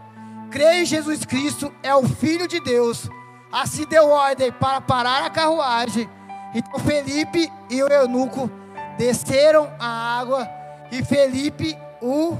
creio 0.50 0.82
em 0.82 0.86
Jesus 0.86 1.24
Cristo, 1.24 1.72
é 1.82 1.94
o 1.94 2.02
Filho 2.02 2.48
de 2.48 2.60
Deus. 2.60 3.08
Assim 3.52 3.86
deu 3.86 4.08
ordem 4.08 4.50
para 4.52 4.80
parar 4.80 5.22
a 5.22 5.30
carruagem. 5.30 6.08
Então 6.54 6.78
Felipe 6.80 7.52
e 7.68 7.82
o 7.82 7.88
eunuco 7.88 8.50
desceram 8.96 9.70
a 9.78 10.18
água 10.18 10.55
e 10.90 11.04
Felipe 11.04 11.76
o 12.00 12.36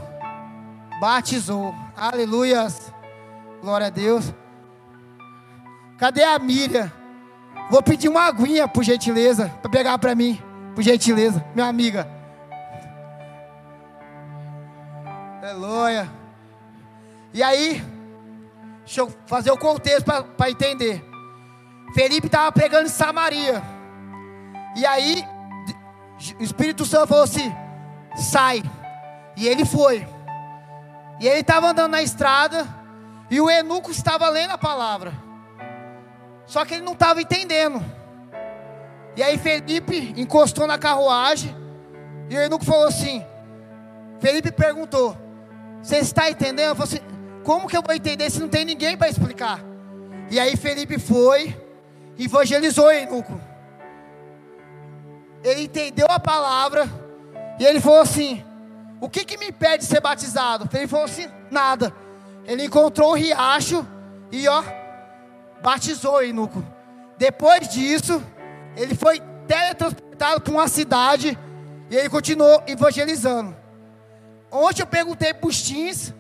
batizou. 1.01 1.75
Aleluias. 1.97 2.93
Glória 3.61 3.87
a 3.87 3.91
Deus. 3.91 4.33
Cadê 5.99 6.25
a 6.25 6.39
Miriam? 6.39 6.91
Vou 7.71 7.83
pedir 7.83 8.09
uma 8.09 8.23
aguinha, 8.23 8.69
por 8.69 8.85
gentileza, 8.85 9.49
para 9.61 9.71
pegar 9.71 9.99
para 9.99 10.15
mim, 10.15 10.41
por 10.75 10.83
gentileza, 10.83 11.45
minha 11.55 11.67
amiga. 11.67 12.07
Aleluia. 15.43 16.09
E 17.33 17.43
aí, 17.43 17.83
Deixa 18.87 19.01
eu 19.01 19.13
fazer 19.27 19.51
o 19.51 19.59
contexto 19.59 20.05
para 20.05 20.49
entender. 20.49 21.05
Felipe 21.93 22.29
estava 22.29 22.53
pregando 22.53 22.87
em 22.87 22.89
Samaria. 22.89 23.61
E 24.77 24.87
aí, 24.87 25.25
o 26.39 26.43
Espírito 26.43 26.85
Santo 26.85 27.09
falou 27.09 27.25
assim: 27.25 27.53
sai. 28.17 28.63
E 29.37 29.47
ele 29.47 29.65
foi. 29.65 30.07
E 31.21 31.27
ele 31.29 31.41
estava 31.41 31.69
andando 31.69 31.93
na 31.93 32.03
estrada. 32.03 32.67
E 33.31 33.41
o 33.41 33.51
eunuco 33.51 33.91
estava 33.91 34.29
lendo 34.29 34.53
a 34.53 34.59
palavra. 34.59 35.13
Só 36.47 36.65
que 36.65 36.75
ele 36.75 36.85
não 36.85 36.93
estava 36.93 37.21
entendendo. 37.21 37.85
E 39.17 39.23
aí 39.23 39.39
Felipe 39.39 40.15
encostou 40.17 40.67
na 40.67 40.79
carruagem. 40.79 41.55
E 42.29 42.37
o 42.37 42.41
eunuco 42.41 42.65
falou 42.65 42.87
assim: 42.87 43.25
Felipe 44.21 44.51
perguntou: 44.53 45.17
Você 45.83 45.99
está 45.99 46.31
entendendo? 46.31 46.69
Eu 46.69 46.77
falei 46.77 46.95
assim, 46.95 47.17
como 47.45 47.69
que 47.69 47.77
eu 47.77 47.83
vou 47.83 47.95
entender 47.95 48.31
se 48.31 48.41
não 48.41 48.49
tem 48.49 48.65
ninguém 48.65 48.97
para 48.97 49.09
explicar? 49.09 49.61
E 50.31 50.41
aí 50.41 50.57
Felipe 50.57 50.99
foi, 50.99 51.57
evangelizou 52.19 52.91
Eunuco. 52.91 53.41
Ele 55.45 55.63
entendeu 55.63 56.07
a 56.11 56.19
palavra 56.19 56.89
e 57.59 57.65
ele 57.65 57.81
falou 57.81 58.01
assim: 58.01 58.45
O 59.01 59.09
que 59.09 59.25
que 59.25 59.37
me 59.37 59.49
impede 59.49 59.85
de 59.85 59.89
ser 59.89 60.01
batizado? 60.01 60.69
Ele 60.73 60.87
falou 60.87 61.05
assim: 61.05 61.29
Nada. 61.51 61.93
Ele 62.45 62.65
encontrou 62.65 63.11
o 63.11 63.15
riacho 63.15 63.87
e 64.31 64.47
ó, 64.47 64.63
batizou 65.63 66.23
Eunuco. 66.23 66.65
Depois 67.19 67.69
disso, 67.69 68.23
ele 68.77 68.95
foi 68.95 69.21
teletransportado 69.49 70.41
para 70.41 70.53
uma 70.53 70.69
cidade 70.69 71.39
E 71.91 71.97
ele 71.97 72.09
continuou 72.09 72.63
evangelizando. 72.67 73.57
Ontem 74.51 74.83
eu 74.83 74.87
perguntei 74.87 75.35
para 75.35 75.49
os 75.49 75.61
teens, 75.61 76.15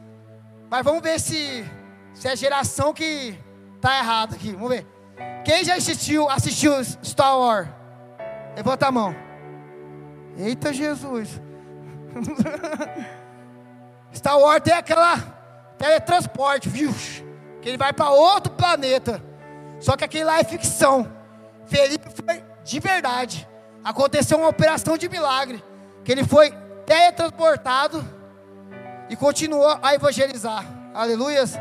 mas 0.68 0.84
vamos 0.84 1.02
ver 1.02 1.18
se, 1.20 1.64
se 2.12 2.28
é 2.28 2.32
a 2.32 2.34
geração 2.34 2.92
que 2.92 3.38
está 3.76 3.98
errada 3.98 4.34
aqui. 4.34 4.52
Vamos 4.52 4.68
ver. 4.68 4.86
Quem 5.44 5.64
já 5.64 5.76
assistiu, 5.76 6.28
assistiu 6.28 6.72
Star 7.04 7.38
Wars? 7.38 7.68
Levanta 8.56 8.88
a 8.88 8.92
mão. 8.92 9.25
Eita 10.36 10.72
Jesus. 10.72 11.40
Star 14.14 14.38
Wars 14.38 14.62
tem 14.62 14.74
aquela 14.74 15.18
teletransporte, 15.78 16.68
viu? 16.68 16.94
Que 17.60 17.68
ele 17.68 17.78
vai 17.78 17.92
para 17.92 18.10
outro 18.10 18.52
planeta. 18.52 19.22
Só 19.80 19.96
que 19.96 20.04
aquele 20.04 20.24
lá 20.24 20.38
é 20.38 20.44
ficção. 20.44 21.10
Felipe 21.66 22.08
foi 22.24 22.44
de 22.64 22.80
verdade. 22.80 23.48
Aconteceu 23.84 24.38
uma 24.38 24.48
operação 24.48 24.96
de 24.96 25.08
milagre. 25.08 25.62
Que 26.04 26.12
ele 26.12 26.24
foi 26.24 26.52
teletransportado 26.84 28.04
e 29.08 29.16
continuou 29.16 29.78
a 29.82 29.94
evangelizar. 29.94 30.64
Aleluias. 30.94 31.58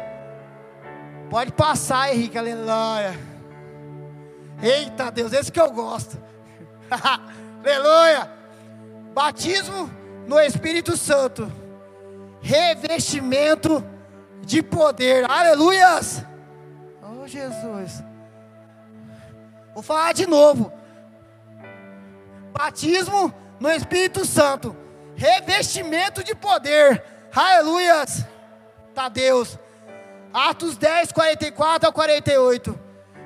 Pode 1.29 1.51
passar, 1.51 2.13
Henrique, 2.13 2.37
aleluia. 2.37 3.19
Eita 4.61 5.11
Deus, 5.11 5.33
esse 5.33 5.51
que 5.51 5.59
eu 5.59 5.71
gosto. 5.71 6.17
aleluia. 7.63 8.34
Batismo 9.15 9.89
no 10.27 10.37
Espírito 10.41 10.97
Santo. 10.97 11.49
Revestimento 12.41 13.81
de 14.41 14.61
poder. 14.61 15.23
Aleluias. 15.31 16.21
Oh 17.01 17.25
Jesus. 17.25 18.03
Vou 19.73 19.81
falar 19.81 20.13
de 20.13 20.27
novo. 20.27 20.69
Batismo 22.51 23.33
no 23.57 23.71
Espírito 23.71 24.25
Santo. 24.25 24.75
Revestimento 25.15 26.21
de 26.21 26.35
poder. 26.35 27.01
Aleluias. 27.33 28.25
Tá 28.93 29.07
Deus. 29.07 29.57
Atos 30.33 30.75
10, 30.75 31.13
44 31.13 31.87
a 31.87 31.93
48. 31.93 32.77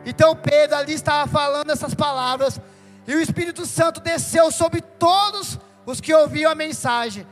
Então 0.05 0.35
Pedro 0.35 0.77
ali 0.77 0.93
estava 0.93 1.27
falando 1.27 1.71
essas 1.71 1.95
palavras. 1.95 2.61
E 3.07 3.15
o 3.15 3.19
Espírito 3.19 3.65
Santo 3.65 3.99
desceu 3.99 4.51
sobre 4.51 4.81
todos 4.81 5.53
os 5.53 5.68
que 5.99 6.13
ouviam 6.13 6.51
a 6.51 6.55
mensagem. 6.55 7.25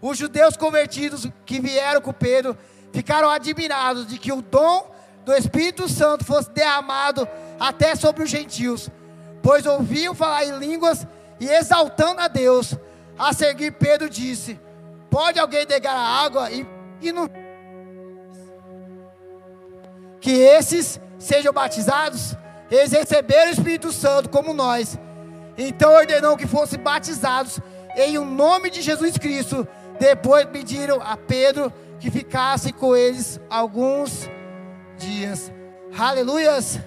Os 0.00 0.18
judeus 0.18 0.56
convertidos 0.56 1.28
que 1.46 1.60
vieram 1.60 2.00
com 2.00 2.12
Pedro 2.12 2.58
ficaram 2.92 3.30
admirados 3.30 4.08
de 4.08 4.18
que 4.18 4.32
o 4.32 4.42
dom 4.42 4.92
do 5.24 5.32
Espírito 5.32 5.88
Santo 5.88 6.24
fosse 6.24 6.50
derramado 6.50 7.28
até 7.60 7.94
sobre 7.94 8.24
os 8.24 8.30
gentios, 8.30 8.90
pois 9.40 9.64
ouviam 9.64 10.14
falar 10.16 10.44
em 10.44 10.58
línguas 10.58 11.06
e 11.38 11.48
exaltando 11.48 12.20
a 12.20 12.26
Deus. 12.26 12.74
A 13.16 13.32
seguir, 13.32 13.70
Pedro 13.72 14.10
disse: 14.10 14.58
Pode 15.08 15.38
alguém 15.38 15.64
negar 15.64 15.94
a 15.94 16.24
água 16.24 16.50
e, 16.50 16.66
e 17.00 17.12
não... 17.12 17.28
que 20.20 20.32
esses 20.32 21.00
sejam 21.18 21.52
batizados? 21.52 22.34
Eles 22.68 22.90
receberam 22.90 23.50
o 23.50 23.54
Espírito 23.54 23.92
Santo 23.92 24.28
como 24.28 24.52
nós. 24.52 24.98
Então 25.56 25.92
ordenou 25.92 26.36
que 26.36 26.46
fossem 26.46 26.78
batizados 26.78 27.60
em 27.96 28.18
o 28.18 28.24
nome 28.24 28.70
de 28.70 28.82
Jesus 28.82 29.16
Cristo. 29.16 29.66
Depois 29.98 30.44
pediram 30.46 31.00
a 31.00 31.16
Pedro 31.16 31.72
que 31.98 32.10
ficasse 32.10 32.72
com 32.72 32.96
eles 32.96 33.40
alguns 33.48 34.28
dias. 34.98 35.52
Aleluias. 35.96 36.80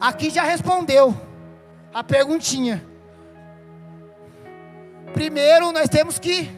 Aqui 0.00 0.30
já 0.30 0.42
respondeu 0.42 1.14
a 1.92 2.02
perguntinha. 2.02 2.84
Primeiro 5.12 5.72
nós 5.72 5.88
temos 5.88 6.18
que 6.18 6.50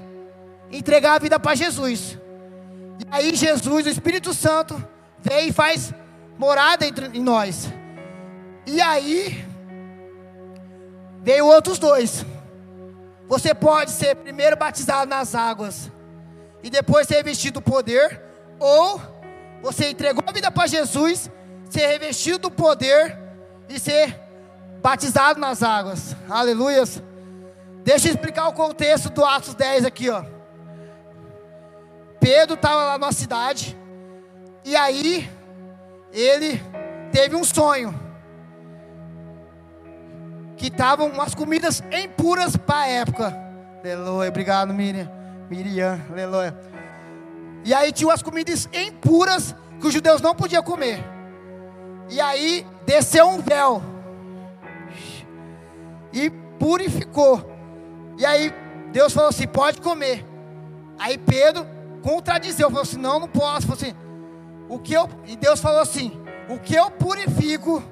entregar 0.71 1.15
a 1.15 1.19
vida 1.19 1.39
para 1.39 1.55
Jesus. 1.55 2.19
E 2.99 3.07
aí 3.11 3.35
Jesus, 3.35 3.87
o 3.87 3.89
Espírito 3.89 4.33
Santo, 4.33 4.83
vem 5.21 5.49
e 5.49 5.53
faz 5.53 5.93
morada 6.39 6.87
entre 6.87 7.07
em 7.17 7.23
nós. 7.23 7.73
E 8.67 8.81
aí 8.81 9.45
veio 11.23 11.47
outros 11.47 11.79
dois. 11.79 12.25
Você 13.29 13.55
pode 13.55 13.91
ser 13.91 14.17
primeiro 14.17 14.57
batizado 14.57 15.09
nas 15.09 15.35
águas 15.35 15.91
e 16.63 16.71
depois 16.71 17.07
ser 17.07 17.17
revestido 17.17 17.61
do 17.61 17.63
poder, 17.63 18.21
ou 18.59 19.01
você 19.63 19.91
entregou 19.91 20.23
a 20.27 20.33
vida 20.33 20.51
para 20.51 20.67
Jesus, 20.67 21.31
ser 21.71 21.87
revestido 21.87 22.39
do 22.39 22.51
poder 22.51 23.19
e 23.69 23.79
ser 23.79 24.19
batizado 24.83 25.41
nas 25.41 25.63
águas. 25.63 26.17
Aleluias. 26.29 27.03
Deixa 27.85 28.09
eu 28.09 28.13
explicar 28.13 28.49
o 28.49 28.53
contexto 28.53 29.11
do 29.11 29.25
Atos 29.25 29.55
10 29.55 29.85
aqui, 29.85 30.11
ó. 30.11 30.25
Pedro 32.21 32.55
estava 32.55 32.85
lá 32.85 32.99
na 32.99 33.11
cidade 33.11 33.77
e 34.65 34.77
aí 34.77 35.29
ele 36.13 36.63
teve 37.11 37.35
um 37.35 37.43
sonho 37.43 38.02
que 40.63 40.69
estavam 40.69 41.09
umas 41.09 41.35
comidas 41.35 41.83
impuras 41.91 42.57
para 42.57 42.83
a 42.83 42.87
época. 42.87 43.37
Aleluia, 43.81 44.29
obrigado 44.29 44.73
Miriam, 44.73 45.11
Miriam, 45.51 46.01
aleluia. 46.09 46.57
E 47.65 47.75
aí 47.75 47.91
tinha 47.91 48.09
umas 48.09 48.23
comidas 48.23 48.69
impuras 48.73 49.57
que 49.81 49.89
os 49.89 49.93
judeus 49.93 50.21
não 50.21 50.37
podiam 50.37 50.63
comer. 50.63 51.05
E 52.09 52.21
aí 52.21 52.65
desceu 52.87 53.29
um 53.29 53.41
véu 53.41 53.83
e 56.13 56.31
purificou. 56.61 57.45
E 58.17 58.25
aí 58.25 58.55
Deus 58.93 59.13
falou 59.13 59.31
assim: 59.31 59.49
pode 59.49 59.81
comer. 59.81 60.25
Aí 60.97 61.19
Pedro 61.19 61.67
contradizeu, 62.03 62.69
falou 62.69 62.83
assim: 62.83 62.99
não, 62.99 63.19
não 63.19 63.29
posso. 63.29 63.67
Falou 63.67 63.83
assim: 63.83 63.97
o 64.69 64.79
que 64.79 64.93
eu 64.93 65.11
e 65.27 65.35
Deus 65.35 65.59
falou 65.59 65.81
assim: 65.81 66.13
o 66.49 66.57
que 66.57 66.77
eu 66.77 66.89
purifico 66.89 67.83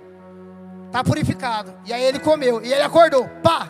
está 0.91 1.05
purificado. 1.05 1.73
E 1.87 1.93
aí 1.93 2.03
ele 2.03 2.19
comeu 2.19 2.61
e 2.63 2.73
ele 2.73 2.83
acordou, 2.83 3.29
pá. 3.43 3.69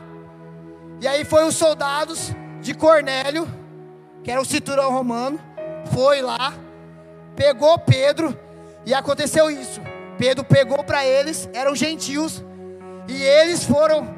E 1.01 1.07
aí 1.07 1.25
foi 1.25 1.45
os 1.45 1.55
soldados 1.55 2.33
de 2.61 2.75
Cornélio, 2.75 3.47
que 4.25 4.31
era 4.31 4.41
o 4.41 4.45
cinturão 4.45 4.91
romano, 4.91 5.39
foi 5.93 6.21
lá, 6.21 6.53
pegou 7.37 7.79
Pedro 7.79 8.37
e 8.85 8.93
aconteceu 8.93 9.51
isso. 9.51 9.81
Pedro 10.19 10.45
pegou 10.45 10.83
para 10.83 11.05
eles, 11.05 11.49
eram 11.53 11.75
gentios, 11.75 12.45
e 13.09 13.23
eles 13.23 13.65
foram 13.65 14.15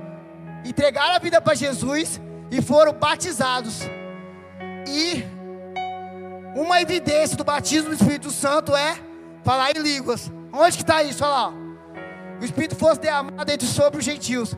entregar 0.64 1.14
a 1.14 1.18
vida 1.18 1.40
para 1.40 1.54
Jesus 1.54 2.20
e 2.50 2.60
foram 2.60 2.92
batizados. 2.92 3.82
E 4.88 5.24
uma 6.56 6.80
evidência 6.80 7.36
do 7.36 7.44
batismo 7.44 7.90
do 7.90 7.94
Espírito 7.94 8.30
Santo 8.30 8.74
é 8.74 8.96
falar 9.44 9.70
em 9.76 9.80
línguas. 9.80 10.30
Onde 10.52 10.76
que 10.76 10.82
está 10.82 11.02
isso? 11.02 11.24
Olha 11.24 11.32
lá. 11.32 11.61
O 12.42 12.44
Espírito 12.44 12.74
fosse 12.74 13.00
derramado 13.00 13.52
entre 13.52 13.68
sobre 13.68 14.00
os 14.00 14.04
gentios, 14.04 14.56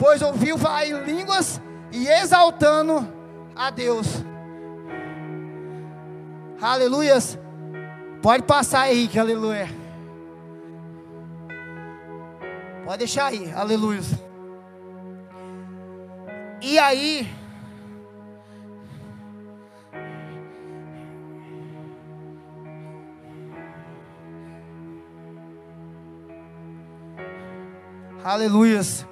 pois 0.00 0.20
ouviu 0.20 0.58
falar 0.58 0.84
em 0.84 1.04
línguas 1.04 1.60
e 1.92 2.08
exaltando 2.08 3.06
a 3.54 3.70
Deus. 3.70 4.08
Aleluias. 6.60 7.38
Pode 8.20 8.42
passar, 8.42 8.90
Henrique, 8.90 9.16
aleluia. 9.16 9.68
Pode 12.84 12.98
deixar 12.98 13.26
aí, 13.26 13.52
aleluia. 13.52 14.00
E 16.60 16.80
aí, 16.80 17.32
Aleluias. 28.24 29.06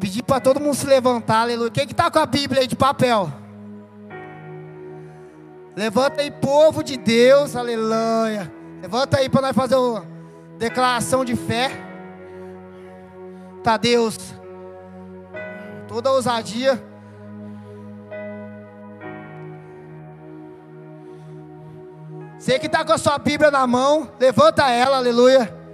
Pedir 0.00 0.22
para 0.22 0.40
todo 0.40 0.60
mundo 0.60 0.74
se 0.74 0.86
levantar, 0.86 1.40
aleluia. 1.42 1.70
Quem 1.70 1.86
que 1.86 1.92
está 1.92 2.10
com 2.10 2.18
a 2.18 2.26
Bíblia 2.26 2.62
aí 2.62 2.66
de 2.66 2.76
papel? 2.76 3.32
Levanta 5.74 6.22
aí, 6.22 6.30
povo 6.30 6.82
de 6.82 6.96
Deus, 6.96 7.54
aleluia. 7.54 8.52
Levanta 8.80 9.18
aí 9.18 9.28
para 9.28 9.42
nós 9.42 9.56
fazer 9.56 9.76
uma 9.76 10.06
declaração 10.58 11.24
de 11.24 11.36
fé. 11.36 11.70
Tá 13.62 13.76
Deus. 13.76 14.18
Toda 15.86 16.12
ousadia. 16.12 16.82
Você 22.38 22.58
que 22.58 22.66
está 22.66 22.84
com 22.84 22.92
a 22.92 22.98
sua 22.98 23.18
Bíblia 23.18 23.50
na 23.50 23.66
mão, 23.66 24.10
levanta 24.20 24.70
ela, 24.70 24.98
aleluia. 24.98 25.65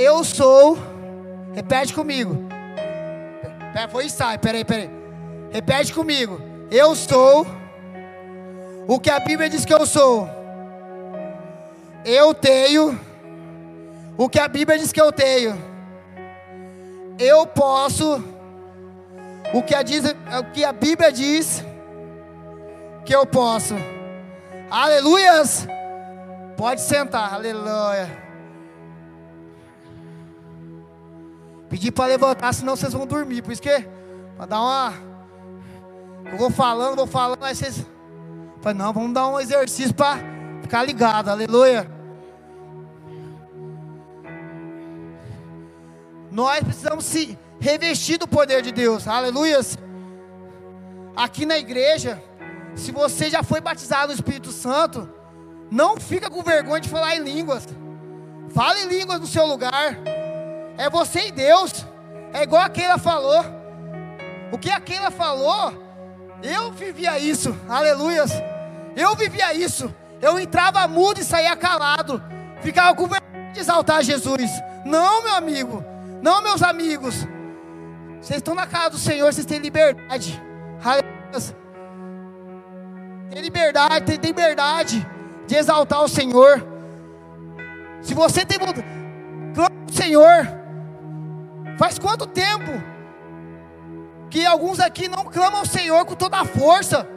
Eu 0.00 0.22
sou, 0.22 0.78
repete 1.52 1.92
comigo. 1.92 2.46
Foi 3.90 4.04
ensaio, 4.04 4.38
peraí, 4.38 4.64
peraí. 4.64 4.88
Repete 5.50 5.92
comigo. 5.92 6.40
Eu 6.70 6.94
sou 6.94 7.44
o 8.86 9.00
que 9.00 9.10
a 9.10 9.18
Bíblia 9.18 9.50
diz 9.50 9.64
que 9.64 9.74
eu 9.74 9.84
sou. 9.84 10.30
Eu 12.04 12.32
tenho 12.32 12.96
o 14.16 14.28
que 14.28 14.38
a 14.38 14.46
Bíblia 14.46 14.78
diz 14.78 14.92
que 14.92 15.00
eu 15.00 15.10
tenho. 15.10 15.60
eu 17.18 17.44
posso, 17.44 18.22
o 19.52 19.62
que 19.64 19.74
a, 19.74 19.82
diz, 19.82 20.04
o 20.04 20.44
que 20.52 20.64
a 20.64 20.72
Bíblia 20.72 21.10
diz 21.10 21.64
que 23.04 23.12
eu 23.12 23.26
posso. 23.26 23.74
Aleluias! 24.70 25.66
Pode 26.56 26.82
sentar, 26.82 27.34
aleluia. 27.34 28.27
Pedir 31.68 31.90
para 31.90 32.06
levantar, 32.06 32.52
senão 32.54 32.76
vocês 32.76 32.92
vão 32.92 33.06
dormir. 33.06 33.42
Por 33.42 33.52
isso 33.52 33.62
que, 33.62 33.86
para 34.36 34.46
dar 34.46 34.60
uma. 34.60 34.94
Eu 36.30 36.38
vou 36.38 36.50
falando, 36.50 36.96
vou 36.96 37.06
falando, 37.06 37.44
aí 37.44 37.54
vocês. 37.54 37.84
Falei, 38.60 38.78
não, 38.78 38.92
vamos 38.92 39.12
dar 39.12 39.28
um 39.28 39.38
exercício 39.38 39.94
para 39.94 40.18
ficar 40.62 40.82
ligado, 40.82 41.28
aleluia. 41.28 41.88
Nós 46.30 46.60
precisamos 46.60 47.04
se 47.04 47.38
revestir 47.60 48.18
do 48.18 48.26
poder 48.26 48.62
de 48.62 48.72
Deus, 48.72 49.06
aleluias. 49.06 49.78
Aqui 51.16 51.44
na 51.46 51.58
igreja, 51.58 52.22
se 52.74 52.92
você 52.92 53.28
já 53.30 53.42
foi 53.42 53.60
batizado 53.60 54.08
no 54.08 54.14
Espírito 54.14 54.52
Santo, 54.52 55.08
não 55.70 55.98
fica 55.98 56.30
com 56.30 56.42
vergonha 56.42 56.80
de 56.80 56.88
falar 56.88 57.16
em 57.16 57.20
línguas. 57.20 57.68
Fale 58.50 58.82
em 58.82 58.88
línguas 58.88 59.20
no 59.20 59.26
seu 59.26 59.46
lugar. 59.46 59.98
É 60.78 60.88
você 60.88 61.26
e 61.26 61.32
Deus. 61.32 61.84
É 62.32 62.44
igual 62.44 62.62
a 62.62 62.70
falou. 62.96 63.44
O 64.52 64.56
que 64.56 64.70
a 64.70 64.80
falou, 65.10 65.74
eu 66.42 66.72
vivia 66.72 67.18
isso. 67.18 67.54
Aleluias. 67.68 68.30
Eu 68.96 69.14
vivia 69.16 69.52
isso. 69.52 69.92
Eu 70.22 70.38
entrava 70.38 70.86
mudo 70.88 71.20
e 71.20 71.24
saía 71.24 71.54
calado. 71.56 72.22
Ficava 72.62 72.94
com 72.94 73.06
vergonha 73.06 73.52
de 73.52 73.60
exaltar 73.60 74.02
Jesus. 74.02 74.50
Não, 74.86 75.22
meu 75.22 75.34
amigo. 75.34 75.84
Não, 76.22 76.42
meus 76.42 76.62
amigos. 76.62 77.26
Vocês 78.20 78.38
estão 78.38 78.54
na 78.54 78.66
casa 78.66 78.90
do 78.90 78.98
Senhor, 78.98 79.32
vocês 79.32 79.46
têm 79.46 79.58
liberdade. 79.58 80.40
Aleluia. 80.82 81.58
Tem 83.30 83.42
liberdade, 83.42 84.04
tem 84.06 84.30
liberdade 84.30 85.06
de 85.46 85.54
exaltar 85.54 86.02
o 86.02 86.08
Senhor. 86.08 86.66
Se 88.00 88.14
você 88.14 88.44
tem 88.44 88.58
clama 89.54 89.72
o 89.88 89.92
Senhor. 89.92 90.57
Faz 91.78 91.96
quanto 91.96 92.26
tempo 92.26 92.82
que 94.28 94.44
alguns 94.44 94.80
aqui 94.80 95.08
não 95.08 95.24
clamam 95.24 95.60
ao 95.60 95.66
Senhor 95.66 96.04
com 96.04 96.16
toda 96.16 96.36
a 96.40 96.44
força? 96.44 97.08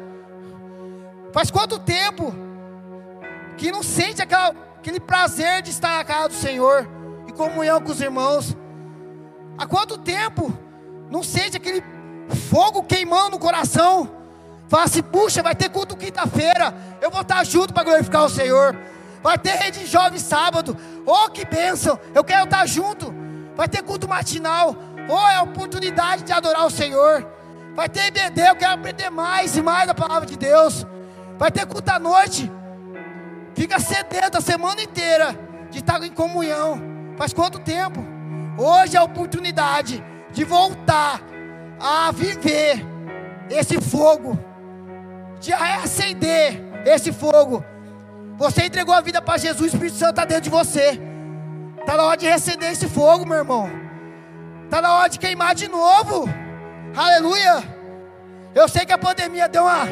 Faz 1.33 1.49
quanto 1.49 1.79
tempo 1.79 2.31
que 3.57 3.71
não 3.71 3.81
sente 3.81 4.21
aquela, 4.21 4.49
aquele 4.77 4.99
prazer 4.99 5.63
de 5.63 5.71
estar 5.71 5.97
na 5.97 6.03
casa 6.03 6.29
do 6.29 6.35
Senhor 6.35 6.87
em 7.27 7.33
comunhão 7.33 7.81
com 7.81 7.91
os 7.91 7.99
irmãos? 7.99 8.55
Há 9.57 9.65
quanto 9.65 9.97
tempo 9.97 10.53
não 11.09 11.23
sente 11.23 11.57
aquele 11.57 11.83
fogo 12.51 12.83
queimando 12.83 13.31
no 13.31 13.39
coração? 13.39 14.09
Fala 14.67 14.83
assim, 14.83 15.01
puxa, 15.01 15.41
vai 15.41 15.55
ter 15.55 15.69
culto 15.69 15.97
quinta-feira. 15.97 16.73
Eu 17.01 17.09
vou 17.09 17.21
estar 17.21 17.43
junto 17.43 17.73
para 17.73 17.83
glorificar 17.83 18.25
o 18.25 18.29
Senhor. 18.29 18.77
Vai 19.23 19.39
ter 19.39 19.55
rede 19.55 19.87
jovem 19.87 20.19
sábado. 20.19 20.77
Oh, 21.03 21.29
que 21.31 21.45
bênção! 21.45 21.99
Eu 22.13 22.23
quero 22.23 22.43
estar 22.43 22.65
junto. 22.67 23.20
Vai 23.55 23.67
ter 23.67 23.83
culto 23.83 24.07
matinal. 24.07 24.75
Oh, 25.09 25.27
é 25.29 25.35
a 25.35 25.43
oportunidade 25.43 26.23
de 26.23 26.31
adorar 26.31 26.65
o 26.65 26.69
Senhor. 26.69 27.27
Vai 27.75 27.87
ter 27.89 28.07
IBD, 28.07 28.41
eu 28.41 28.55
quero 28.55 28.73
aprender 28.73 29.09
mais 29.09 29.55
e 29.55 29.61
mais 29.61 29.87
da 29.87 29.93
palavra 29.93 30.25
de 30.25 30.37
Deus. 30.37 30.85
Vai 31.37 31.51
ter 31.51 31.65
culto 31.65 31.89
à 31.91 31.99
noite. 31.99 32.51
Fica 33.55 33.79
sedento 33.79 34.37
a 34.37 34.41
semana 34.41 34.81
inteira 34.81 35.37
de 35.69 35.79
estar 35.79 36.01
em 36.03 36.11
comunhão. 36.11 36.81
Faz 37.17 37.33
quanto 37.33 37.59
tempo? 37.59 37.99
Hoje 38.57 38.95
é 38.95 38.99
a 38.99 39.03
oportunidade 39.03 40.03
de 40.31 40.43
voltar 40.43 41.21
a 41.79 42.11
viver 42.11 42.85
esse 43.49 43.79
fogo 43.81 44.51
de 45.41 45.51
reacender 45.51 46.61
esse 46.85 47.11
fogo. 47.11 47.65
Você 48.37 48.65
entregou 48.65 48.93
a 48.93 49.01
vida 49.01 49.21
para 49.21 49.37
Jesus, 49.37 49.61
o 49.61 49.65
Espírito 49.65 49.97
Santo 49.97 50.11
está 50.11 50.23
dentro 50.25 50.43
de 50.43 50.49
você. 50.49 51.01
Está 51.81 51.97
na 51.97 52.03
hora 52.03 52.17
de 52.17 52.25
reacender 52.25 52.71
esse 52.71 52.87
fogo, 52.87 53.25
meu 53.25 53.37
irmão. 53.37 53.69
Está 54.65 54.81
na 54.81 54.93
hora 54.95 55.09
de 55.09 55.19
queimar 55.19 55.53
de 55.53 55.67
novo. 55.67 56.29
Aleluia. 56.95 57.61
Eu 58.55 58.69
sei 58.69 58.85
que 58.85 58.93
a 58.93 58.97
pandemia 58.97 59.49
deu 59.49 59.63
uma. 59.63 59.87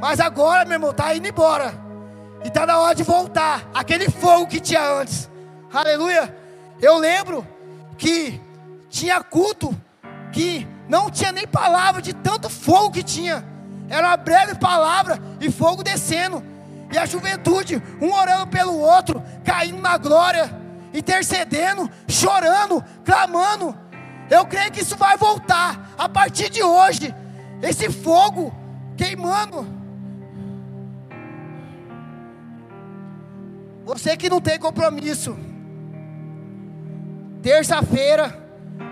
Mas 0.00 0.20
agora, 0.20 0.64
meu 0.64 0.74
irmão, 0.74 0.90
está 0.90 1.14
indo 1.14 1.26
embora. 1.26 1.72
E 2.44 2.48
está 2.48 2.66
na 2.66 2.78
hora 2.78 2.94
de 2.94 3.02
voltar. 3.02 3.62
Aquele 3.72 4.10
fogo 4.10 4.46
que 4.46 4.60
tinha 4.60 4.82
antes. 4.82 5.30
Aleluia. 5.72 6.36
Eu 6.80 6.98
lembro 6.98 7.46
que 7.96 8.40
tinha 8.90 9.22
culto 9.22 9.74
que 10.32 10.66
não 10.88 11.10
tinha 11.10 11.32
nem 11.32 11.46
palavra 11.46 12.02
de 12.02 12.12
tanto 12.12 12.50
fogo 12.50 12.90
que 12.90 13.02
tinha. 13.02 13.44
Era 13.88 14.08
uma 14.08 14.16
breve 14.16 14.54
palavra 14.56 15.18
e 15.40 15.50
fogo 15.50 15.82
descendo. 15.82 16.42
E 16.92 16.98
a 16.98 17.06
juventude, 17.06 17.82
um 18.00 18.12
orando 18.12 18.46
pelo 18.46 18.78
outro, 18.78 19.22
caindo 19.44 19.80
na 19.80 19.96
glória, 19.96 20.50
intercedendo, 20.94 21.90
chorando, 22.08 22.82
clamando. 23.04 23.76
Eu 24.30 24.46
creio 24.46 24.72
que 24.72 24.80
isso 24.80 24.96
vai 24.96 25.16
voltar 25.16 25.92
a 25.96 26.08
partir 26.08 26.50
de 26.50 26.62
hoje. 26.62 27.14
Esse 27.62 27.90
fogo 27.90 28.54
queimando. 28.96 29.66
Você 33.84 34.16
que 34.16 34.28
não 34.28 34.40
tem 34.40 34.58
compromisso. 34.58 35.36
Terça-feira 37.42 38.36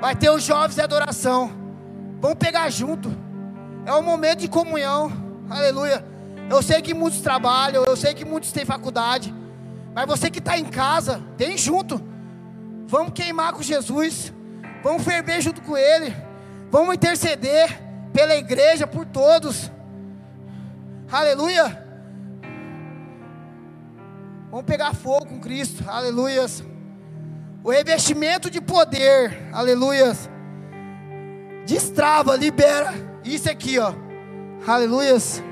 vai 0.01 0.15
ter 0.15 0.31
os 0.31 0.43
jovens 0.43 0.77
de 0.77 0.81
adoração. 0.81 1.51
Vamos 2.21 2.39
pegar 2.39 2.71
junto. 2.71 3.11
É 3.85 3.93
um 3.93 4.03
momento 4.03 4.39
de 4.41 4.49
comunhão. 4.49 5.13
Aleluia. 5.51 6.14
Eu 6.51 6.63
sei 6.63 6.83
que 6.83 6.93
muitos 6.93 7.21
trabalham, 7.21 7.85
eu 7.85 7.97
sei 7.97 8.15
que 8.15 8.25
muitos 8.25 8.53
têm 8.53 8.65
faculdade. 8.65 9.35
Mas 9.95 10.07
você 10.07 10.31
que 10.31 10.39
está 10.39 10.59
em 10.59 10.65
casa, 10.65 11.23
tem 11.37 11.57
junto. 11.57 12.03
Vamos 12.87 13.13
queimar 13.15 13.53
com 13.53 13.63
Jesus. 13.63 14.33
Vamos 14.83 15.03
ferver 15.03 15.41
junto 15.41 15.63
com 15.63 15.77
Ele. 15.77 16.15
Vamos 16.71 16.95
interceder 16.95 17.81
pela 18.13 18.37
igreja, 18.37 18.87
por 18.87 19.07
todos. 19.07 19.71
Aleluia. 21.11 21.83
Vamos 24.51 24.67
pegar 24.67 24.95
fogo 24.95 25.27
com 25.27 25.41
Cristo. 25.41 25.85
Aleluias. 25.89 26.63
O 27.63 27.71
revestimento 27.71 28.51
de 28.51 28.61
poder. 28.61 29.49
Aleluias. 29.53 30.29
Destrava, 31.67 32.37
libera 32.37 32.93
isso 33.25 33.51
aqui, 33.51 33.79
ó. 33.79 33.95
Aleluias. 34.67 35.43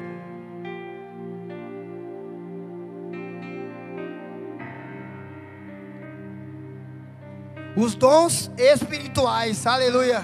Os 7.77 7.95
dons 7.95 8.51
espirituais, 8.57 9.67
aleluia. 9.67 10.23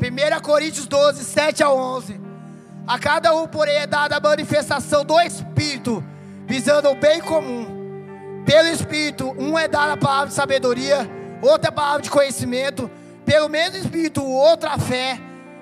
1 0.00 0.40
Coríntios 0.42 0.86
12, 0.86 1.24
7 1.24 1.62
a 1.62 1.70
11. 1.70 2.20
A 2.86 2.98
cada 2.98 3.34
um, 3.34 3.46
porém, 3.46 3.76
é 3.76 3.86
dada 3.86 4.16
a 4.16 4.20
manifestação 4.20 5.04
do 5.04 5.18
Espírito, 5.20 6.04
visando 6.46 6.88
o 6.90 6.94
bem 6.94 7.20
comum. 7.20 8.42
Pelo 8.44 8.68
Espírito, 8.68 9.34
um 9.38 9.58
é 9.58 9.66
dado 9.66 9.92
a 9.92 9.96
palavra 9.96 10.28
de 10.28 10.34
sabedoria, 10.34 11.08
outra 11.42 11.70
a 11.70 11.72
palavra 11.72 12.02
de 12.02 12.10
conhecimento. 12.10 12.90
Pelo 13.24 13.48
mesmo 13.48 13.76
Espírito, 13.76 14.22
o 14.22 14.30
outro 14.30 14.68
a 14.68 14.78
fé 14.78 15.20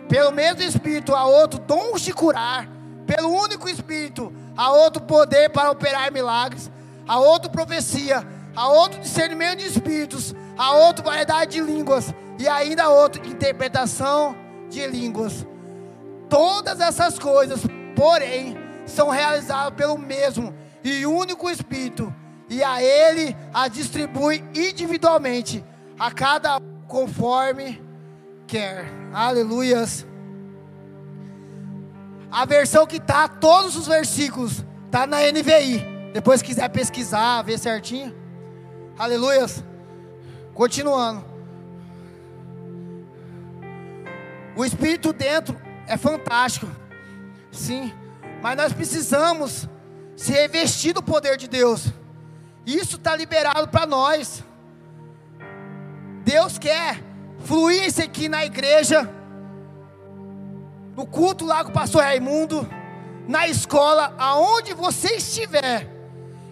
pelo 0.08 0.32
mesmo 0.32 0.62
Espírito 0.62 1.14
há 1.14 1.24
outro 1.24 1.58
dom 1.60 1.96
de 1.96 2.12
curar. 2.12 2.68
Pelo 3.06 3.28
único 3.28 3.68
Espírito 3.68 4.32
há 4.56 4.70
outro 4.70 5.02
poder 5.02 5.50
para 5.50 5.70
operar 5.70 6.12
milagres. 6.12 6.70
Há 7.06 7.18
outro 7.18 7.50
profecia. 7.50 8.26
Há 8.54 8.68
outro 8.68 9.00
discernimento 9.00 9.58
de 9.58 9.66
espíritos. 9.66 10.34
Há 10.56 10.72
outra 10.72 11.04
variedade 11.04 11.52
de 11.52 11.60
línguas. 11.60 12.14
E 12.38 12.48
ainda 12.48 12.88
outra 12.88 13.26
interpretação 13.26 14.36
de 14.68 14.86
línguas. 14.86 15.46
Todas 16.28 16.80
essas 16.80 17.18
coisas, 17.18 17.60
porém, 17.94 18.56
são 18.86 19.08
realizadas 19.08 19.74
pelo 19.74 19.96
mesmo 19.96 20.52
e 20.82 21.06
único 21.06 21.48
Espírito. 21.48 22.12
E 22.48 22.62
a 22.62 22.82
Ele 22.82 23.36
a 23.52 23.68
distribui 23.68 24.44
individualmente 24.54 25.64
a 25.98 26.10
cada 26.10 26.58
um 26.58 26.82
conforme 26.86 27.82
quer. 28.46 28.86
Aleluias. 29.12 30.06
A 32.30 32.44
versão 32.44 32.86
que 32.86 33.00
tá, 33.00 33.28
todos 33.28 33.76
os 33.76 33.86
versículos, 33.86 34.64
tá 34.90 35.06
na 35.06 35.18
NVI. 35.20 36.10
Depois 36.12 36.42
quiser 36.42 36.68
pesquisar, 36.68 37.42
ver 37.42 37.58
certinho. 37.58 38.14
Aleluias. 38.98 39.64
Continuando. 40.54 41.24
O 44.56 44.64
Espírito 44.64 45.12
dentro 45.12 45.60
é 45.86 45.96
fantástico. 45.96 46.68
Sim. 47.50 47.92
Mas 48.40 48.56
nós 48.56 48.72
precisamos 48.72 49.68
se 50.16 50.32
revestir 50.32 50.92
do 50.92 51.02
poder 51.02 51.36
de 51.36 51.48
Deus. 51.48 51.88
Isso 52.64 52.96
está 52.96 53.16
liberado 53.16 53.68
para 53.68 53.84
nós. 53.84 54.44
Deus 56.24 56.58
quer 56.58 57.02
fluir 57.40 57.84
isso 57.84 58.02
aqui 58.02 58.28
na 58.28 58.44
igreja, 58.44 59.10
no 60.96 61.04
culto 61.04 61.44
lá 61.44 61.62
com 61.62 61.70
o 61.70 61.74
pastor 61.74 62.02
Raimundo, 62.02 62.66
na 63.28 63.46
escola, 63.46 64.14
aonde 64.16 64.72
você 64.72 65.16
estiver, 65.16 65.90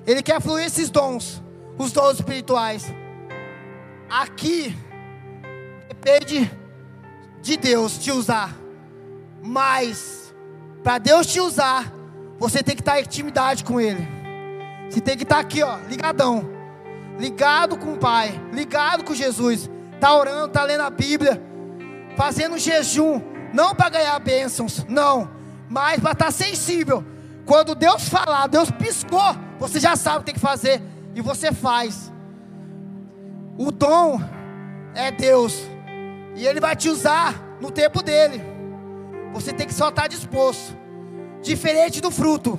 Ele 0.06 0.22
quer 0.22 0.40
fluir 0.40 0.66
esses 0.66 0.90
dons, 0.90 1.42
os 1.78 1.92
dons 1.92 2.14
espirituais. 2.14 2.92
Aqui, 4.12 4.76
depende 5.88 6.50
de 7.40 7.56
Deus 7.56 7.96
te 7.96 8.12
usar, 8.12 8.54
mas, 9.42 10.34
para 10.84 10.98
Deus 10.98 11.26
te 11.26 11.40
usar, 11.40 11.90
você 12.38 12.62
tem 12.62 12.74
que 12.74 12.82
estar 12.82 13.00
em 13.00 13.04
intimidade 13.04 13.64
com 13.64 13.80
Ele, 13.80 14.06
você 14.90 15.00
tem 15.00 15.16
que 15.16 15.22
estar 15.22 15.38
aqui, 15.38 15.62
ó, 15.62 15.78
ligadão, 15.88 16.46
ligado 17.18 17.78
com 17.78 17.94
o 17.94 17.96
Pai, 17.96 18.38
ligado 18.52 19.02
com 19.02 19.14
Jesus, 19.14 19.70
tá 19.98 20.14
orando, 20.14 20.52
tá 20.52 20.62
lendo 20.62 20.82
a 20.82 20.90
Bíblia, 20.90 21.42
fazendo 22.14 22.58
jejum, 22.58 23.18
não 23.50 23.74
para 23.74 23.88
ganhar 23.88 24.18
bênçãos, 24.18 24.84
não, 24.90 25.30
mas 25.70 26.00
para 26.00 26.12
estar 26.12 26.30
sensível. 26.30 27.02
Quando 27.46 27.74
Deus 27.74 28.10
falar, 28.10 28.46
Deus 28.46 28.70
piscou, 28.70 29.34
você 29.58 29.80
já 29.80 29.96
sabe 29.96 30.16
o 30.16 30.18
que 30.20 30.26
tem 30.26 30.34
que 30.34 30.40
fazer. 30.40 30.82
E 31.14 31.22
você 31.22 31.50
faz. 31.50 32.11
O 33.64 33.70
dom 33.70 34.20
é 34.92 35.12
Deus 35.12 35.62
e 36.34 36.44
Ele 36.44 36.58
vai 36.58 36.74
te 36.74 36.88
usar 36.88 37.40
no 37.60 37.70
tempo 37.70 38.02
dele. 38.02 38.42
Você 39.32 39.52
tem 39.52 39.68
que 39.68 39.72
só 39.72 39.88
estar 39.88 40.08
disposto. 40.08 40.76
Diferente 41.40 42.00
do 42.00 42.10
fruto. 42.10 42.58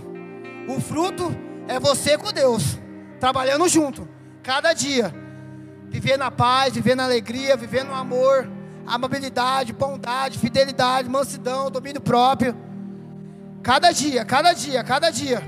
O 0.66 0.80
fruto 0.80 1.36
é 1.68 1.78
você 1.78 2.18
com 2.18 2.32
Deus, 2.32 2.80
trabalhando 3.20 3.68
junto, 3.68 4.08
cada 4.42 4.72
dia, 4.72 5.14
vivendo 5.90 6.20
na 6.20 6.32
paz, 6.32 6.74
vivendo 6.74 7.00
na 7.00 7.04
alegria, 7.04 7.58
vivendo 7.58 7.90
no 7.90 7.96
amor 7.96 8.50
amabilidade, 8.88 9.74
bondade, 9.74 10.40
fidelidade, 10.40 11.10
mansidão, 11.10 11.70
domínio 11.70 12.00
próprio. 12.00 12.56
Cada 13.62 13.92
dia, 13.92 14.24
cada 14.24 14.54
dia, 14.54 14.82
cada 14.86 15.10
dia. 15.10 15.44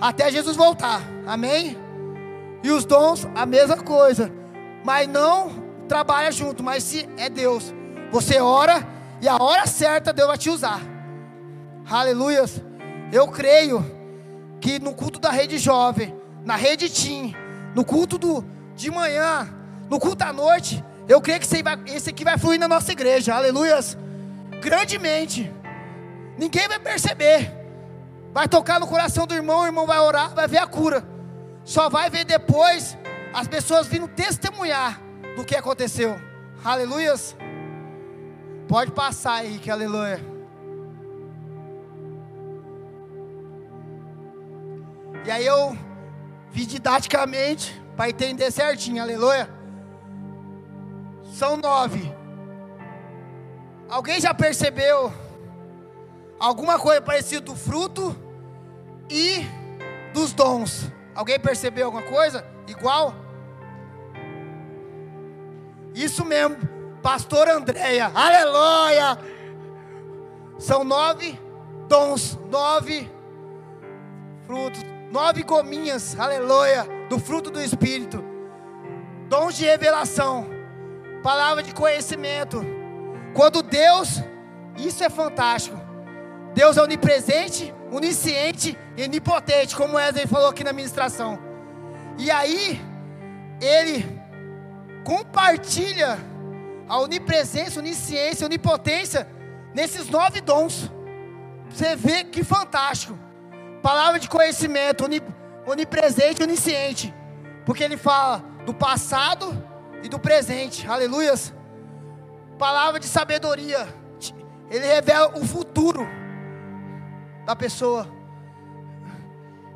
Até 0.00 0.30
Jesus 0.30 0.56
voltar. 0.56 1.02
Amém? 1.26 1.76
E 2.62 2.70
os 2.70 2.84
dons, 2.84 3.26
a 3.34 3.44
mesma 3.44 3.76
coisa. 3.76 4.37
Mas 4.88 5.06
não 5.06 5.50
trabalha 5.86 6.32
junto, 6.32 6.62
mas 6.62 6.82
se 6.82 7.06
é 7.18 7.28
Deus. 7.28 7.74
Você 8.10 8.40
ora 8.40 8.88
e 9.20 9.28
a 9.28 9.36
hora 9.36 9.66
certa 9.66 10.14
Deus 10.14 10.28
vai 10.28 10.38
te 10.38 10.48
usar. 10.48 10.80
Aleluias. 11.90 12.62
Eu 13.12 13.28
creio 13.28 13.84
que 14.62 14.78
no 14.78 14.94
culto 14.94 15.18
da 15.18 15.30
rede 15.30 15.58
jovem, 15.58 16.16
na 16.42 16.56
rede 16.56 16.88
Tim, 16.88 17.34
no 17.74 17.84
culto 17.84 18.16
do, 18.16 18.42
de 18.74 18.90
manhã, 18.90 19.46
no 19.90 20.00
culto 20.00 20.24
à 20.24 20.32
noite, 20.32 20.82
eu 21.06 21.20
creio 21.20 21.38
que 21.38 21.44
esse, 21.44 21.62
esse 21.94 22.08
aqui 22.08 22.24
vai 22.24 22.38
fluir 22.38 22.58
na 22.58 22.66
nossa 22.66 22.90
igreja, 22.90 23.34
aleluias, 23.34 23.94
grandemente. 24.62 25.52
Ninguém 26.38 26.66
vai 26.66 26.78
perceber. 26.78 27.52
Vai 28.32 28.48
tocar 28.48 28.80
no 28.80 28.86
coração 28.86 29.26
do 29.26 29.34
irmão, 29.34 29.60
o 29.60 29.66
irmão 29.66 29.86
vai 29.86 29.98
orar, 29.98 30.34
vai 30.34 30.48
ver 30.48 30.58
a 30.58 30.66
cura. 30.66 31.06
Só 31.62 31.90
vai 31.90 32.08
ver 32.08 32.24
depois 32.24 32.96
as 33.32 33.46
pessoas 33.46 33.86
vindo 33.86 34.08
testemunhar 34.08 35.00
do 35.36 35.44
que 35.44 35.56
aconteceu. 35.56 36.18
Aleluias. 36.64 37.36
Pode 38.66 38.90
passar 38.92 39.34
aí, 39.34 39.58
que 39.58 39.70
aleluia. 39.70 40.20
E 45.24 45.30
aí 45.30 45.46
eu 45.46 45.76
vi 46.50 46.66
didaticamente 46.66 47.80
para 47.96 48.10
entender 48.10 48.50
certinho, 48.50 49.02
aleluia. 49.02 49.48
São 51.34 51.56
nove. 51.56 52.12
Alguém 53.88 54.20
já 54.20 54.34
percebeu 54.34 55.12
alguma 56.38 56.78
coisa 56.78 57.00
parecida 57.00 57.40
do 57.40 57.54
fruto 57.54 58.16
e 59.10 59.44
dos 60.12 60.32
dons? 60.32 60.90
Alguém 61.14 61.38
percebeu 61.38 61.86
alguma 61.86 62.02
coisa 62.02 62.44
igual? 62.68 63.14
Isso 65.94 66.24
mesmo, 66.24 66.56
Pastor 67.02 67.48
Andréia, 67.48 68.10
aleluia! 68.14 69.18
São 70.58 70.84
nove 70.84 71.38
dons, 71.88 72.38
nove 72.50 73.10
frutos, 74.46 74.84
nove 75.10 75.42
gominhas, 75.42 76.18
aleluia, 76.18 76.86
do 77.08 77.18
fruto 77.18 77.50
do 77.50 77.60
Espírito, 77.60 78.22
dons 79.28 79.56
de 79.56 79.64
revelação 79.64 80.58
palavra 81.22 81.62
de 81.62 81.72
conhecimento. 81.72 82.64
Quando 83.34 83.62
Deus, 83.62 84.22
isso 84.76 85.02
é 85.04 85.10
fantástico. 85.10 85.78
Deus 86.54 86.76
é 86.76 86.82
onipresente, 86.82 87.74
onisciente 87.92 88.76
e 88.96 89.04
onipotente, 89.04 89.76
como 89.76 89.96
Wesley 89.96 90.26
falou 90.26 90.48
aqui 90.48 90.64
na 90.64 90.72
ministração. 90.72 91.38
E 92.18 92.30
aí, 92.30 92.80
ele 93.60 94.04
compartilha 95.04 96.18
a 96.88 96.98
onipresença, 96.98 97.80
onisciência, 97.80 98.44
onipotência 98.44 99.26
nesses 99.74 100.08
nove 100.10 100.40
dons. 100.40 100.90
Você 101.70 101.96
vê 101.96 102.24
que 102.24 102.44
fantástico. 102.44 103.18
Palavra 103.82 104.18
de 104.18 104.28
conhecimento, 104.28 105.04
onipresente, 105.66 106.42
onisciente. 106.42 107.14
Porque 107.64 107.84
ele 107.84 107.96
fala 107.96 108.44
do 108.66 108.74
passado, 108.74 109.66
e 110.02 110.08
do 110.08 110.18
presente, 110.18 110.86
aleluias. 110.86 111.52
Palavra 112.58 112.98
de 113.00 113.06
sabedoria, 113.06 113.86
ele 114.70 114.86
revela 114.86 115.38
o 115.38 115.44
futuro 115.44 116.06
da 117.44 117.54
pessoa. 117.54 118.08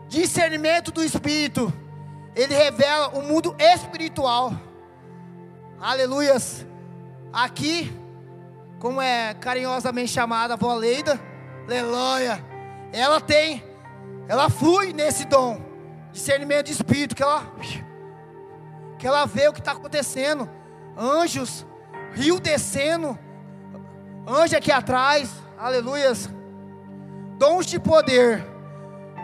Discernimento 0.08 0.90
do 0.90 1.02
Espírito, 1.02 1.72
ele 2.34 2.54
revela 2.54 3.08
o 3.08 3.22
mundo 3.22 3.54
espiritual, 3.58 4.52
aleluias. 5.80 6.66
Aqui, 7.32 7.90
como 8.78 9.00
é 9.00 9.34
carinhosamente 9.34 10.12
chamada 10.12 10.54
a 10.54 10.56
avó 10.56 10.74
Leida, 10.74 11.20
aleluia, 11.66 12.44
ela 12.92 13.20
tem, 13.20 13.64
ela 14.28 14.50
flui 14.50 14.92
nesse 14.92 15.24
dom, 15.24 15.60
discernimento 16.12 16.66
de 16.66 16.72
Espírito, 16.72 17.14
que 17.14 17.22
ela 17.22 17.42
que 19.02 19.06
ela 19.08 19.26
vê 19.26 19.48
o 19.48 19.52
que 19.52 19.58
está 19.58 19.72
acontecendo. 19.72 20.48
Anjos, 20.96 21.66
rio 22.12 22.38
descendo, 22.38 23.18
anjo 24.24 24.56
aqui 24.56 24.70
atrás, 24.70 25.28
aleluias. 25.58 26.30
Dons 27.36 27.66
de 27.66 27.80
poder, 27.80 28.46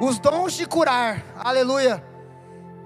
os 0.01 0.18
dons 0.18 0.55
de 0.55 0.66
curar, 0.66 1.25
aleluia. 1.38 2.08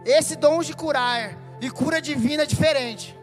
Esse 0.05 0.37
dom 0.37 0.61
de 0.61 0.75
curar 0.75 1.37
e 1.61 1.71
cura 1.71 2.01
divina 2.01 2.43
é 2.43 2.47
diferente. 2.47 3.19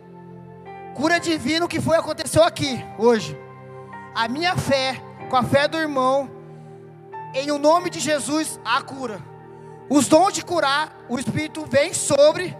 Cura 0.95 1.19
divina, 1.19 1.65
o 1.65 1.69
que 1.69 1.81
foi 1.81 1.97
aconteceu 1.97 2.43
aqui 2.43 2.83
hoje. 2.97 3.37
A 4.15 4.27
minha 4.27 4.55
fé, 4.55 5.01
com 5.29 5.35
a 5.35 5.43
fé 5.43 5.67
do 5.67 5.77
irmão, 5.77 6.29
em 7.33 7.51
o 7.51 7.57
nome 7.57 7.89
de 7.89 7.99
Jesus, 7.99 8.59
a 8.63 8.81
cura. 8.81 9.21
Os 9.89 10.07
dons 10.07 10.33
de 10.33 10.43
curar, 10.43 11.05
o 11.09 11.17
Espírito 11.17 11.65
vem 11.65 11.93
sobre 11.93 12.55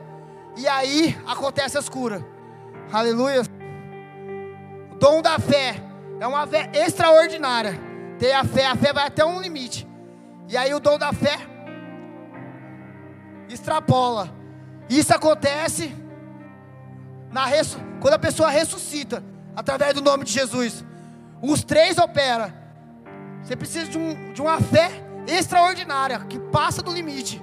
e 0.58 0.68
aí 0.68 1.18
acontece 1.26 1.78
as 1.78 1.88
curas. 1.88 2.24
Aleluia. 2.92 3.42
O 4.92 4.96
dom 4.96 5.22
da 5.22 5.40
fé 5.40 5.76
é 6.20 6.28
uma 6.28 6.46
fé 6.46 6.70
extraordinária. 6.74 7.80
Tem 8.18 8.34
a 8.34 8.44
fé, 8.44 8.66
a 8.66 8.76
fé 8.76 8.92
vai 8.92 9.08
até 9.08 9.24
um 9.24 9.40
limite. 9.40 9.88
E 10.48 10.58
aí 10.58 10.74
o 10.74 10.80
dom 10.80 10.98
da 10.98 11.14
fé 11.14 11.38
extrapola. 13.50 14.30
Isso 14.90 15.14
acontece 15.14 15.96
na 17.32 17.46
quando 18.00 18.14
a 18.14 18.20
pessoa 18.20 18.50
ressuscita 18.50 19.24
através 19.56 19.94
do 19.94 20.02
nome 20.02 20.24
de 20.24 20.32
Jesus. 20.32 20.84
Os 21.42 21.64
três 21.64 21.98
opera. 21.98 22.54
Você 23.44 23.56
precisa 23.56 23.90
de, 23.90 23.98
um, 23.98 24.34
de 24.34 24.42
uma 24.42 24.60
fé 24.60 24.90
extraordinária 25.28 26.20
que 26.22 26.40
passa 26.40 26.82
do 26.82 26.92
limite 26.92 27.42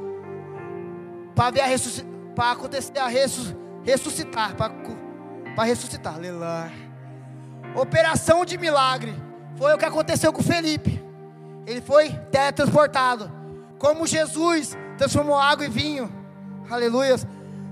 para 1.35 1.51
ver 1.51 1.61
a 1.61 1.67
ressuscitação 1.67 2.17
para 2.37 2.53
acontecer 2.53 2.99
a 2.99 3.09
ressuscitar, 3.09 4.55
para 4.55 5.65
ressuscitar, 5.65 6.15
aleluia. 6.15 6.71
Operação 7.75 8.45
de 8.45 8.59
milagre 8.59 9.15
foi 9.57 9.73
o 9.73 9.79
que 9.79 9.87
aconteceu 9.87 10.31
com 10.35 10.43
Felipe. 10.43 11.03
Ele 11.67 11.81
foi 11.81 12.11
teletransportado. 12.31 13.33
Como 13.79 14.07
Jesus 14.07 14.77
transformou 14.97 15.37
água 15.37 15.67
em 15.67 15.71
vinho, 15.71 16.13
aleluia. 16.71 17.17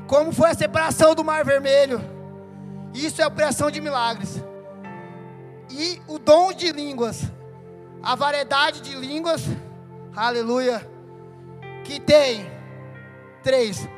Como 0.06 0.32
foi 0.32 0.50
a 0.50 0.54
separação 0.54 1.14
do 1.14 1.24
Mar 1.24 1.44
Vermelho. 1.44 2.00
Isso 2.92 3.20
é 3.20 3.26
operação 3.26 3.70
de 3.70 3.80
milagres. 3.80 4.42
E 5.70 6.00
o 6.06 6.18
dom 6.18 6.52
de 6.52 6.70
línguas, 6.70 7.22
a 8.02 8.14
variedade 8.14 8.80
de 8.80 8.94
línguas, 8.94 9.42
aleluia, 10.14 10.88
que 11.82 11.98
tem 11.98 12.46
três 13.42 13.88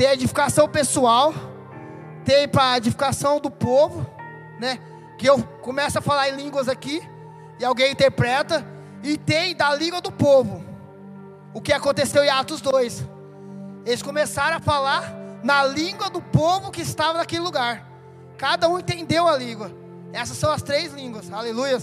tem 0.00 0.08
a 0.08 0.14
edificação 0.14 0.66
pessoal, 0.66 1.34
tem 2.24 2.48
para 2.48 2.70
a 2.70 2.76
edificação 2.78 3.38
do 3.38 3.50
povo, 3.50 4.06
né? 4.58 4.78
Que 5.18 5.28
eu 5.28 5.42
começo 5.60 5.98
a 5.98 6.00
falar 6.00 6.30
em 6.30 6.36
línguas 6.36 6.70
aqui 6.70 7.06
e 7.58 7.64
alguém 7.66 7.92
interpreta 7.92 8.66
e 9.02 9.18
tem 9.18 9.54
da 9.54 9.74
língua 9.74 10.00
do 10.00 10.10
povo. 10.10 10.59
O 11.52 11.60
que 11.60 11.72
aconteceu 11.72 12.22
em 12.22 12.28
Atos 12.28 12.60
2? 12.60 13.04
Eles 13.84 14.02
começaram 14.02 14.58
a 14.58 14.60
falar 14.60 15.12
na 15.42 15.64
língua 15.64 16.08
do 16.08 16.20
povo 16.20 16.70
que 16.70 16.82
estava 16.82 17.18
naquele 17.18 17.42
lugar. 17.42 17.86
Cada 18.36 18.68
um 18.68 18.78
entendeu 18.78 19.26
a 19.26 19.36
língua. 19.36 19.72
Essas 20.12 20.36
são 20.36 20.52
as 20.52 20.62
três 20.62 20.92
línguas. 20.92 21.30
Aleluia. 21.30 21.78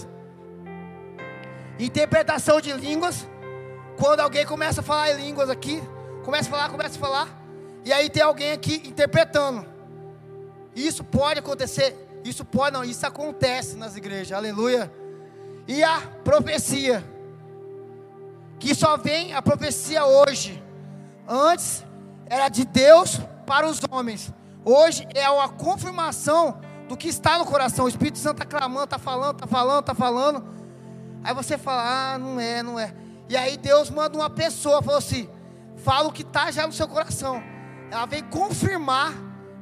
Interpretação 1.78 2.60
de 2.60 2.72
línguas. 2.72 3.28
Quando 3.98 4.20
alguém 4.20 4.46
começa 4.46 4.80
a 4.80 4.84
falar 4.84 5.10
em 5.10 5.26
línguas 5.26 5.50
aqui, 5.50 5.82
começa 6.24 6.48
a 6.48 6.50
falar, 6.52 6.68
começa 6.70 6.96
a 6.96 7.00
falar, 7.00 7.28
e 7.84 7.92
aí 7.92 8.08
tem 8.08 8.22
alguém 8.22 8.52
aqui 8.52 8.82
interpretando. 8.86 9.66
Isso 10.74 11.02
pode 11.02 11.40
acontecer, 11.40 11.96
isso 12.24 12.44
pode 12.44 12.74
não, 12.74 12.84
isso 12.84 13.04
acontece 13.06 13.76
nas 13.76 13.96
igrejas. 13.96 14.32
Aleluia. 14.36 14.92
E 15.66 15.82
a 15.82 16.00
profecia, 16.22 17.02
que 18.58 18.74
só 18.74 18.96
vem 18.96 19.34
a 19.34 19.42
profecia 19.42 20.04
hoje. 20.04 20.62
Antes 21.26 21.84
era 22.26 22.48
de 22.48 22.64
Deus 22.64 23.20
para 23.46 23.66
os 23.66 23.80
homens. 23.90 24.32
Hoje 24.64 25.06
é 25.14 25.28
uma 25.30 25.48
confirmação 25.48 26.60
do 26.88 26.96
que 26.96 27.08
está 27.08 27.38
no 27.38 27.44
coração. 27.44 27.84
O 27.84 27.88
Espírito 27.88 28.18
Santo 28.18 28.42
está 28.42 28.58
clamando, 28.58 28.84
está 28.84 28.98
falando, 28.98 29.34
está 29.34 29.46
falando, 29.46 29.80
está 29.80 29.94
falando. 29.94 30.44
Aí 31.22 31.34
você 31.34 31.58
fala, 31.58 32.14
ah, 32.14 32.18
não 32.18 32.40
é, 32.40 32.62
não 32.62 32.78
é. 32.78 32.94
E 33.28 33.36
aí 33.36 33.56
Deus 33.56 33.90
manda 33.90 34.16
uma 34.16 34.30
pessoa, 34.30 34.82
falou 34.82 34.98
assim: 34.98 35.28
fala 35.76 36.08
o 36.08 36.12
que 36.12 36.22
está 36.22 36.50
já 36.50 36.66
no 36.66 36.72
seu 36.72 36.88
coração. 36.88 37.42
Ela 37.90 38.06
vem 38.06 38.22
confirmar 38.22 39.12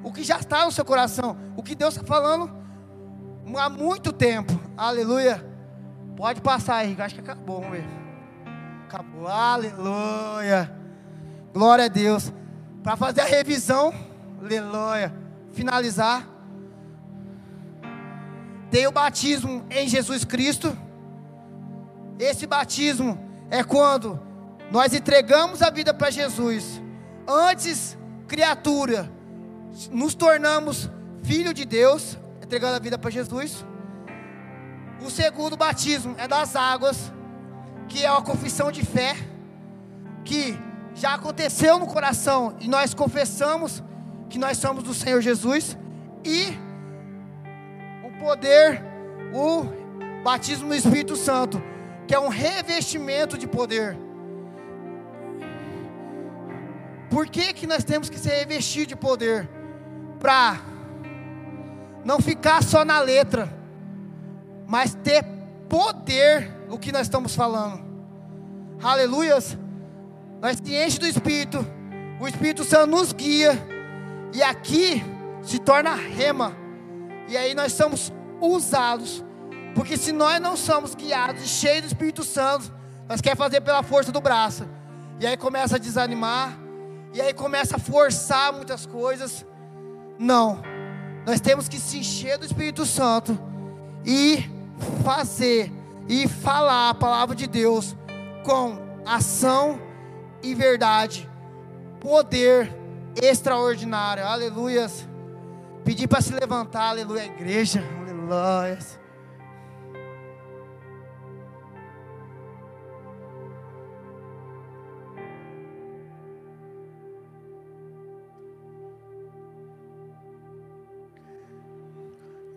o 0.02 0.12
que 0.12 0.22
já 0.22 0.38
está 0.38 0.64
no 0.64 0.72
seu 0.72 0.84
coração, 0.84 1.36
o 1.56 1.62
que 1.62 1.74
Deus 1.74 1.94
está 1.94 2.06
falando 2.06 2.50
há 3.56 3.68
muito 3.68 4.12
tempo. 4.12 4.58
Aleluia. 4.76 5.44
Pode 6.16 6.40
passar 6.40 6.76
aí, 6.76 6.96
acho 6.98 7.14
que 7.14 7.20
acabou, 7.20 7.60
vamos 7.60 7.76
ver. 7.76 8.05
Acabou, 8.96 9.28
aleluia. 9.28 10.72
Glória 11.52 11.84
a 11.84 11.88
Deus. 11.88 12.32
Para 12.82 12.96
fazer 12.96 13.20
a 13.20 13.24
revisão, 13.26 13.92
aleluia. 14.40 15.14
Finalizar. 15.52 16.26
Tem 18.70 18.86
o 18.86 18.90
batismo 18.90 19.66
em 19.68 19.86
Jesus 19.86 20.24
Cristo. 20.24 20.74
Esse 22.18 22.46
batismo 22.46 23.18
é 23.50 23.62
quando 23.62 24.18
nós 24.72 24.94
entregamos 24.94 25.60
a 25.60 25.68
vida 25.68 25.92
para 25.92 26.10
Jesus. 26.10 26.80
Antes, 27.28 27.98
criatura, 28.26 29.12
nos 29.90 30.14
tornamos 30.14 30.88
filho 31.22 31.52
de 31.52 31.66
Deus, 31.66 32.16
entregando 32.42 32.76
a 32.76 32.80
vida 32.80 32.96
para 32.96 33.10
Jesus. 33.10 33.62
O 35.04 35.10
segundo 35.10 35.54
batismo 35.54 36.14
é 36.16 36.26
das 36.26 36.56
águas, 36.56 37.12
que 37.88 38.04
é 38.04 38.10
uma 38.10 38.22
confissão 38.22 38.70
de 38.70 38.84
fé, 38.84 39.14
que 40.24 40.58
já 40.94 41.14
aconteceu 41.14 41.78
no 41.78 41.86
coração 41.86 42.56
e 42.60 42.68
nós 42.68 42.94
confessamos 42.94 43.82
que 44.28 44.38
nós 44.38 44.58
somos 44.58 44.82
do 44.82 44.94
Senhor 44.94 45.20
Jesus. 45.20 45.76
E 46.24 46.58
o 48.04 48.18
poder, 48.18 48.82
o 49.32 49.64
batismo 50.22 50.68
no 50.68 50.74
Espírito 50.74 51.14
Santo, 51.14 51.62
que 52.06 52.14
é 52.14 52.18
um 52.18 52.28
revestimento 52.28 53.36
de 53.36 53.46
poder. 53.46 53.96
Por 57.10 57.28
que, 57.28 57.52
que 57.52 57.66
nós 57.66 57.84
temos 57.84 58.08
que 58.10 58.18
ser 58.18 58.30
revestidos 58.30 58.88
de 58.88 58.96
poder? 58.96 59.48
Para 60.18 60.58
não 62.04 62.20
ficar 62.20 62.62
só 62.62 62.84
na 62.84 63.00
letra, 63.00 63.52
mas 64.66 64.94
ter 64.94 65.24
poder 65.68 66.55
o 66.68 66.78
que 66.78 66.92
nós 66.92 67.02
estamos 67.02 67.34
falando. 67.34 67.84
Aleluias. 68.82 69.56
Nós 70.40 70.58
se 70.62 70.74
enche 70.74 70.98
do 70.98 71.06
Espírito, 71.06 71.66
o 72.20 72.28
Espírito 72.28 72.62
Santo 72.64 72.90
nos 72.90 73.12
guia, 73.12 73.58
e 74.34 74.42
aqui 74.42 75.02
se 75.42 75.58
torna 75.58 75.94
rema, 75.94 76.54
e 77.28 77.36
aí 77.36 77.54
nós 77.54 77.72
somos 77.72 78.12
usados, 78.40 79.24
porque 79.74 79.96
se 79.96 80.12
nós 80.12 80.40
não 80.40 80.56
somos 80.56 80.94
guiados 80.94 81.42
e 81.42 81.48
cheios 81.48 81.82
do 81.82 81.86
Espírito 81.86 82.22
Santo, 82.22 82.72
nós 83.08 83.20
queremos 83.20 83.42
fazer 83.42 83.60
pela 83.62 83.82
força 83.82 84.12
do 84.12 84.20
braço, 84.20 84.68
e 85.18 85.26
aí 85.26 85.36
começa 85.36 85.76
a 85.76 85.78
desanimar, 85.78 86.58
e 87.14 87.20
aí 87.20 87.32
começa 87.32 87.76
a 87.76 87.78
forçar 87.78 88.52
muitas 88.52 88.84
coisas. 88.84 89.46
Não, 90.18 90.60
nós 91.26 91.40
temos 91.40 91.66
que 91.66 91.78
se 91.78 91.98
encher 91.98 92.36
do 92.36 92.44
Espírito 92.44 92.84
Santo 92.84 93.38
e 94.04 94.44
fazer 95.02 95.72
e 96.08 96.28
falar 96.28 96.90
a 96.90 96.94
palavra 96.94 97.34
de 97.34 97.46
Deus 97.46 97.96
com 98.44 98.78
ação 99.04 99.80
e 100.42 100.54
verdade, 100.54 101.28
poder 102.00 102.72
extraordinário, 103.20 104.24
aleluias. 104.24 105.08
Pedir 105.84 106.08
para 106.08 106.20
se 106.20 106.32
levantar, 106.32 106.90
aleluia, 106.90 107.24
igreja, 107.24 107.82
aleluia. 108.00 108.78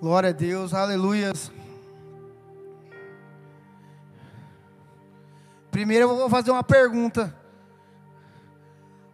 Glória 0.01 0.29
a 0.29 0.33
Deus, 0.33 0.73
aleluias. 0.73 1.51
Primeiro 5.71 6.05
eu 6.05 6.15
vou 6.15 6.29
fazer 6.29 6.51
uma 6.51 6.63
pergunta. 6.63 7.35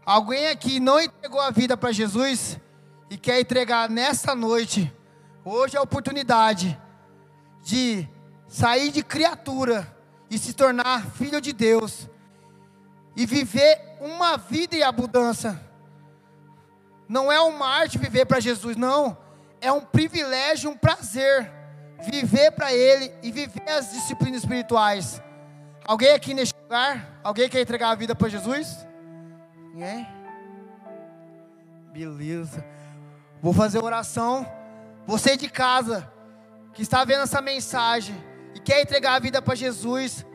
Alguém 0.06 0.48
aqui 0.48 0.80
não 0.80 1.00
entregou 1.00 1.42
a 1.42 1.52
vida 1.52 1.76
para 1.76 1.92
Jesus 1.92 2.60
e 3.10 3.18
quer 3.18 3.40
entregar 3.40 3.90
nessa 3.90 4.36
noite, 4.36 4.94
hoje 5.44 5.76
é 5.76 5.80
a 5.80 5.84
oportunidade 5.84 6.80
de 7.64 8.08
sair 8.48 8.92
de 8.92 9.04
criatura 9.04 9.96
e 10.30 10.38
se 10.38 10.54
tornar 10.54 11.06
filho 11.12 11.42
de 11.42 11.52
Deus 11.54 12.08
e 13.16 13.26
viver 13.26 13.98
uma 14.00 14.38
vida 14.38 14.76
em 14.76 14.84
abundância. 14.84 15.60
Não 17.08 17.32
é 17.32 17.40
uma 17.40 17.68
arte 17.68 17.98
viver 17.98 18.26
para 18.26 18.40
Jesus, 18.40 18.76
não 18.76 19.18
é 19.62 19.72
um 19.72 19.82
privilégio, 19.82 20.70
um 20.70 20.78
prazer 20.78 21.52
viver 22.10 22.52
para 22.52 22.74
Ele 22.74 23.12
e 23.24 23.32
viver 23.32 23.68
as 23.70 23.92
disciplinas 23.92 24.42
espirituais. 24.42 25.22
Alguém 25.88 26.14
aqui 26.14 26.34
neste 26.34 26.56
lugar? 26.62 27.20
Alguém 27.24 27.48
quer 27.48 27.62
entregar 27.62 27.92
a 27.92 27.96
vida 27.96 28.16
para 28.16 28.30
Jesus? 28.30 28.86
Ninguém? 29.74 30.08
Beleza. 31.94 32.66
Vou 33.42 33.54
fazer 33.54 33.84
oração. 33.84 34.46
Você 35.06 35.38
de 35.38 35.50
casa 35.50 36.12
que 36.74 36.82
está 36.82 37.06
vendo 37.06 37.24
essa 37.24 37.42
mensagem 37.42 38.16
e 38.56 38.60
quer 38.60 38.82
entregar 38.82 39.16
a 39.16 39.20
vida 39.20 39.42
para 39.42 39.56
Jesus, 39.56 40.26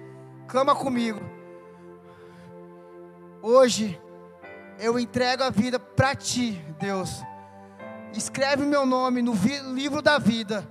clama 0.46 0.74
comigo. 0.74 1.20
Hoje 3.42 4.00
eu 4.78 4.98
entrego 4.98 5.42
a 5.42 5.50
vida 5.50 5.78
para 5.78 6.14
ti, 6.14 6.64
Deus 6.78 7.22
escreve 8.12 8.64
meu 8.64 8.84
nome 8.84 9.22
no 9.22 9.34
livro 9.72 10.02
da 10.02 10.18
vida. 10.18 10.66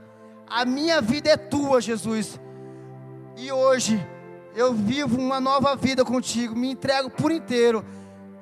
A 0.48 0.66
minha 0.66 1.02
vida 1.02 1.30
é 1.30 1.38
tua, 1.38 1.80
Jesus. 1.80 2.40
E 3.38 3.52
hoje 3.52 4.06
eu 4.60 4.74
vivo 4.74 5.18
uma 5.18 5.40
nova 5.40 5.74
vida 5.78 6.04
contigo. 6.04 6.54
Me 6.54 6.72
entrego 6.72 7.10
por 7.10 7.32
inteiro. 7.32 7.86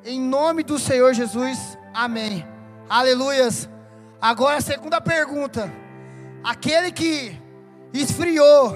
Em 0.03 0.19
nome 0.19 0.63
do 0.63 0.79
Senhor 0.79 1.13
Jesus. 1.13 1.77
Amém. 1.93 2.43
Aleluias. 2.89 3.69
Agora 4.19 4.57
a 4.57 4.61
segunda 4.61 4.99
pergunta. 4.99 5.71
Aquele 6.43 6.91
que 6.91 7.39
esfriou, 7.93 8.75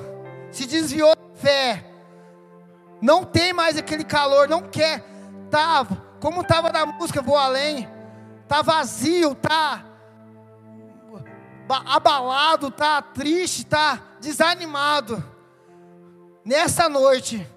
se 0.51 0.67
desviou 0.67 1.15
da 1.15 1.35
fé, 1.35 1.83
não 3.01 3.23
tem 3.23 3.53
mais 3.53 3.75
aquele 3.75 4.03
calor, 4.03 4.47
não 4.47 4.61
quer, 4.61 5.03
tá, 5.49 5.87
como 6.19 6.41
estava 6.41 6.71
na 6.71 6.85
música 6.85 7.23
Vou 7.23 7.35
Além, 7.35 7.89
tá 8.47 8.61
vazio, 8.61 9.33
tá 9.33 9.83
abalado, 11.87 12.67
está 12.67 13.01
triste, 13.01 13.61
está 13.63 13.99
desanimado, 14.19 15.23
nessa 16.43 16.89
noite, 16.89 17.47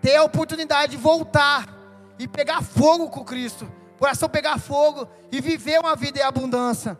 ter 0.00 0.16
a 0.16 0.24
oportunidade 0.24 0.92
de 0.92 0.98
voltar 0.98 1.68
e 2.18 2.26
pegar 2.26 2.62
fogo 2.62 3.08
com 3.08 3.24
Cristo, 3.24 3.70
coração 3.98 4.28
pegar 4.28 4.58
fogo 4.58 5.08
e 5.30 5.40
viver 5.40 5.80
uma 5.80 5.94
vida 5.94 6.18
em 6.18 6.22
abundância. 6.22 6.98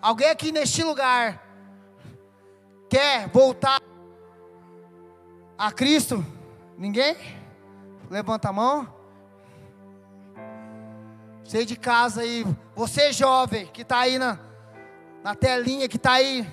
Alguém 0.00 0.30
aqui 0.30 0.50
neste 0.50 0.82
lugar 0.82 1.46
quer 2.88 3.28
voltar 3.28 3.80
a 5.56 5.70
Cristo? 5.70 6.24
Ninguém? 6.78 7.16
Levanta 8.08 8.48
a 8.48 8.52
mão. 8.52 8.92
Você 11.44 11.64
de 11.64 11.76
casa 11.76 12.22
aí, 12.22 12.44
você 12.74 13.12
jovem 13.12 13.66
que 13.66 13.82
está 13.82 13.98
aí 13.98 14.18
na 14.18 14.50
na 15.22 15.34
telinha 15.34 15.88
que 15.88 15.96
está 15.96 16.12
aí 16.12 16.46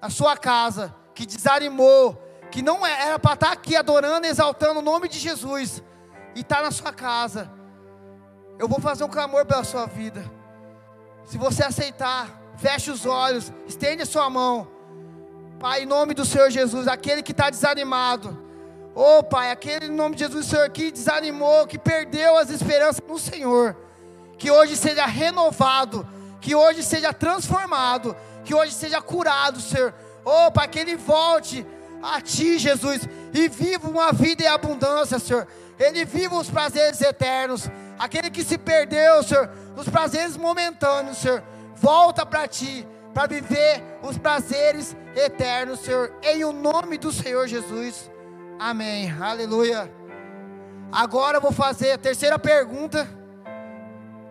na 0.00 0.10
sua 0.10 0.36
casa, 0.36 0.94
que 1.14 1.26
desanimou, 1.26 2.20
que 2.50 2.62
não 2.62 2.86
é, 2.86 3.08
era 3.08 3.18
para 3.18 3.34
estar 3.34 3.46
tá 3.48 3.52
aqui 3.52 3.76
adorando, 3.76 4.26
exaltando 4.26 4.80
o 4.80 4.82
nome 4.82 5.08
de 5.08 5.18
Jesus, 5.18 5.82
e 6.34 6.40
está 6.40 6.62
na 6.62 6.70
sua 6.70 6.92
casa, 6.92 7.50
eu 8.58 8.68
vou 8.68 8.80
fazer 8.80 9.04
um 9.04 9.08
clamor 9.08 9.44
pela 9.44 9.64
sua 9.64 9.86
vida. 9.86 10.24
Se 11.24 11.36
você 11.36 11.62
aceitar, 11.62 12.28
feche 12.56 12.90
os 12.90 13.04
olhos, 13.04 13.52
estende 13.66 14.02
a 14.02 14.06
sua 14.06 14.30
mão. 14.30 14.68
Pai, 15.58 15.82
em 15.82 15.86
nome 15.86 16.14
do 16.14 16.24
Senhor 16.24 16.50
Jesus, 16.50 16.86
aquele 16.86 17.22
que 17.22 17.32
está 17.32 17.50
desanimado. 17.50 18.44
Oh, 18.94 19.22
Pai, 19.22 19.50
aquele 19.50 19.86
em 19.86 19.90
nome 19.90 20.16
de 20.16 20.24
Jesus, 20.24 20.46
Senhor, 20.46 20.70
que 20.70 20.90
desanimou, 20.90 21.66
que 21.66 21.78
perdeu 21.78 22.38
as 22.38 22.48
esperanças 22.48 23.02
no 23.06 23.18
Senhor. 23.18 23.76
Que 24.38 24.50
hoje 24.50 24.76
seja 24.76 25.04
renovado, 25.04 26.06
que 26.40 26.54
hoje 26.54 26.82
seja 26.82 27.12
transformado, 27.12 28.16
que 28.44 28.54
hoje 28.54 28.72
seja 28.72 29.02
curado, 29.02 29.60
Senhor. 29.60 29.92
Oh, 30.24 30.50
Pai, 30.50 30.68
que 30.68 30.78
ele 30.78 30.96
volte 30.96 31.66
a 32.02 32.20
Ti, 32.20 32.58
Jesus, 32.58 33.08
e 33.32 33.48
viva 33.48 33.88
uma 33.88 34.12
vida 34.12 34.44
em 34.44 34.46
abundância, 34.46 35.18
Senhor. 35.18 35.46
Ele 35.78 36.04
viva 36.04 36.36
os 36.36 36.50
prazeres 36.50 37.00
eternos. 37.00 37.70
Aquele 37.98 38.30
que 38.30 38.44
se 38.44 38.58
perdeu, 38.58 39.22
Senhor, 39.22 39.50
nos 39.74 39.88
prazeres 39.88 40.36
momentâneos, 40.36 41.18
Senhor, 41.18 41.42
volta 41.74 42.24
para 42.26 42.46
Ti, 42.46 42.86
para 43.14 43.26
viver 43.26 43.82
os 44.02 44.18
prazeres 44.18 44.96
eternos, 45.14 45.80
Senhor, 45.80 46.12
em 46.22 46.44
o 46.44 46.52
nome 46.52 46.98
do 46.98 47.10
Senhor 47.10 47.46
Jesus. 47.46 48.10
Amém. 48.58 49.10
Aleluia. 49.20 49.90
Agora 50.92 51.38
eu 51.38 51.40
vou 51.40 51.52
fazer 51.52 51.92
a 51.92 51.98
terceira 51.98 52.38
pergunta. 52.38 53.08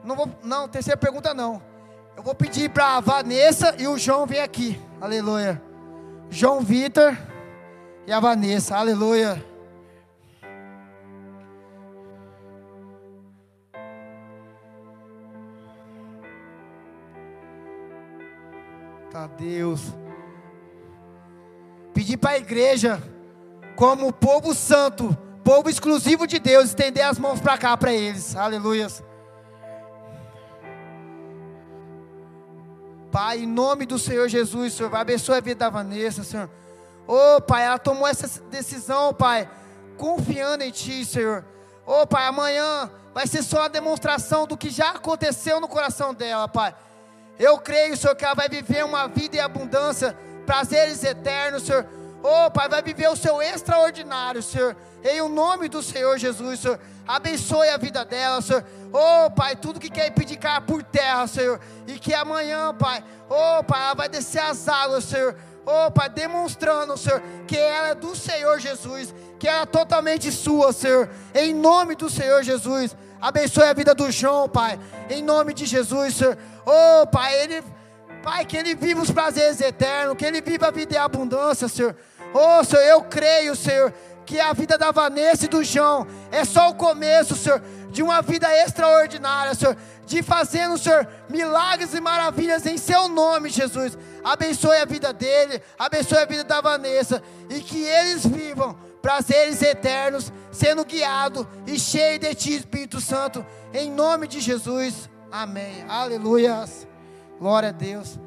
Não 0.03 0.15
vou, 0.15 0.29
não, 0.43 0.67
terceira 0.67 0.97
pergunta 0.97 1.33
não. 1.33 1.61
Eu 2.15 2.23
vou 2.23 2.33
pedir 2.33 2.69
para 2.69 2.97
a 2.97 2.99
Vanessa 2.99 3.75
e 3.77 3.87
o 3.87 3.97
João 3.97 4.25
vir 4.25 4.39
aqui. 4.39 4.79
Aleluia. 5.01 5.61
João 6.29 6.61
Vitor 6.61 7.17
e 8.07 8.11
a 8.11 8.19
Vanessa. 8.19 8.77
Aleluia. 8.77 9.43
Tá 19.11 19.27
Deus. 19.27 19.81
Pedir 21.93 22.17
para 22.17 22.31
a 22.31 22.37
igreja, 22.37 23.01
como 23.75 24.11
povo 24.11 24.53
santo, 24.53 25.17
povo 25.43 25.69
exclusivo 25.69 26.27
de 26.27 26.39
Deus, 26.39 26.65
estender 26.65 27.05
as 27.05 27.17
mãos 27.17 27.39
para 27.39 27.57
cá 27.57 27.77
para 27.77 27.93
eles. 27.93 28.35
Aleluia. 28.35 28.87
Pai, 33.11 33.39
em 33.39 33.47
nome 33.47 33.85
do 33.85 33.97
Senhor 33.97 34.27
Jesus, 34.27 34.73
Senhor, 34.73 34.89
vai 34.89 34.99
abençoar 34.99 35.37
a 35.37 35.41
vida 35.41 35.59
da 35.59 35.69
Vanessa, 35.69 36.21
Senhor. 36.21 36.49
Oh, 37.07 37.39
Pai, 37.41 37.65
ela 37.65 37.77
tomou 37.77 38.07
essa 38.07 38.41
decisão, 38.43 39.13
Pai, 39.13 39.49
confiando 39.97 40.63
em 40.63 40.71
Ti, 40.71 41.05
Senhor. 41.05 41.45
Oh, 41.85 42.07
Pai, 42.07 42.25
amanhã 42.25 42.89
vai 43.13 43.27
ser 43.27 43.43
só 43.43 43.63
a 43.63 43.67
demonstração 43.67 44.47
do 44.47 44.57
que 44.57 44.69
já 44.69 44.91
aconteceu 44.91 45.59
no 45.59 45.67
coração 45.67 46.13
dela, 46.13 46.47
Pai. 46.47 46.75
Eu 47.37 47.57
creio, 47.59 47.95
Senhor, 47.95 48.15
que 48.15 48.25
ela 48.25 48.33
vai 48.33 48.49
viver 48.49 48.83
uma 48.83 49.07
vida 49.07 49.37
em 49.37 49.39
abundância, 49.39 50.17
prazeres 50.45 51.03
eternos, 51.03 51.63
Senhor. 51.63 51.85
Oh, 52.23 52.49
Pai, 52.49 52.67
vai 52.67 52.81
viver 52.81 53.07
o 53.07 53.15
seu 53.15 53.39
extraordinário, 53.41 54.41
Senhor. 54.41 54.75
Em 55.03 55.21
o 55.21 55.29
nome 55.29 55.69
do 55.69 55.83
Senhor 55.83 56.17
Jesus, 56.17 56.59
Senhor. 56.59 56.79
Abençoe 57.07 57.69
a 57.69 57.77
vida 57.77 58.03
dela, 58.03 58.41
Senhor. 58.41 58.65
Oh, 58.91 59.29
Pai, 59.29 59.55
tudo 59.55 59.79
que 59.79 59.91
quer 59.91 60.07
impedir 60.07 60.37
cair 60.37 60.61
por 60.61 60.81
terra, 60.81 61.27
Senhor. 61.27 61.59
E 61.85 61.99
que 61.99 62.15
amanhã, 62.15 62.73
Pai, 62.73 63.03
oh, 63.29 63.63
Pai, 63.63 63.79
ela 63.79 63.93
vai 63.93 64.09
descer 64.09 64.39
as 64.39 64.67
águas, 64.67 65.03
Senhor. 65.03 65.35
Oh, 65.65 65.89
Pai, 65.89 66.09
demonstrando, 66.09 66.95
Senhor, 66.97 67.21
que 67.47 67.57
ela 67.57 67.89
é 67.89 67.95
do 67.95 68.15
Senhor 68.15 68.59
Jesus. 68.59 69.13
Que 69.39 69.47
ela 69.47 69.63
é 69.63 69.65
totalmente 69.65 70.31
sua, 70.31 70.71
Senhor. 70.71 71.09
Em 71.33 71.53
nome 71.53 71.95
do 71.95 72.09
Senhor 72.09 72.43
Jesus. 72.43 72.95
Abençoe 73.19 73.65
a 73.65 73.73
vida 73.73 73.95
do 73.95 74.11
João, 74.11 74.47
Pai. 74.47 74.79
Em 75.09 75.23
nome 75.23 75.53
de 75.53 75.65
Jesus, 75.65 76.15
Senhor. 76.15 76.37
Oh, 76.65 77.07
Pai, 77.07 77.35
ele, 77.41 77.63
Pai, 78.23 78.45
que 78.45 78.55
ele 78.55 78.75
viva 78.75 79.01
os 79.01 79.09
prazeres 79.09 79.59
eternos, 79.59 80.15
que 80.15 80.25
ele 80.25 80.41
viva 80.41 80.67
a 80.67 80.71
vida 80.71 80.95
em 80.95 80.97
abundância, 80.97 81.67
Senhor. 81.67 81.95
Oh, 82.33 82.63
Senhor, 82.63 82.83
eu 82.83 83.01
creio, 83.03 83.55
Senhor, 83.55 83.93
que 84.25 84.39
a 84.39 84.51
vida 84.53 84.77
da 84.77 84.91
Vanessa 84.91 85.45
e 85.45 85.47
do 85.47 85.63
João 85.63 86.07
é 86.31 86.43
só 86.43 86.69
o 86.69 86.75
começo, 86.75 87.35
Senhor, 87.35 87.61
de 87.91 88.01
uma 88.01 88.21
vida 88.21 88.47
extraordinária, 88.63 89.53
Senhor, 89.53 89.77
de 90.05 90.21
fazendo, 90.21 90.77
Senhor, 90.77 91.07
milagres 91.29 91.93
e 91.93 92.01
maravilhas 92.01 92.65
em 92.65 92.77
Seu 92.77 93.07
nome, 93.07 93.49
Jesus. 93.49 93.97
Abençoe 94.23 94.77
a 94.77 94.85
vida 94.85 95.13
dele, 95.13 95.61
abençoe 95.77 96.17
a 96.17 96.25
vida 96.25 96.43
da 96.43 96.59
Vanessa 96.59 97.21
e 97.49 97.61
que 97.61 97.83
eles 97.83 98.25
vivam 98.25 98.75
prazeres 99.01 99.61
eternos, 99.61 100.33
sendo 100.51 100.83
guiado 100.83 101.47
e 101.67 101.79
cheio 101.79 102.17
de 102.17 102.33
Ti, 102.33 102.55
Espírito 102.55 102.99
Santo, 102.99 103.45
em 103.73 103.91
nome 103.91 104.27
de 104.27 104.39
Jesus. 104.41 105.09
Amém. 105.31 105.85
Aleluia. 105.87 106.65
Glória 107.37 107.69
a 107.69 107.71
Deus. 107.71 108.19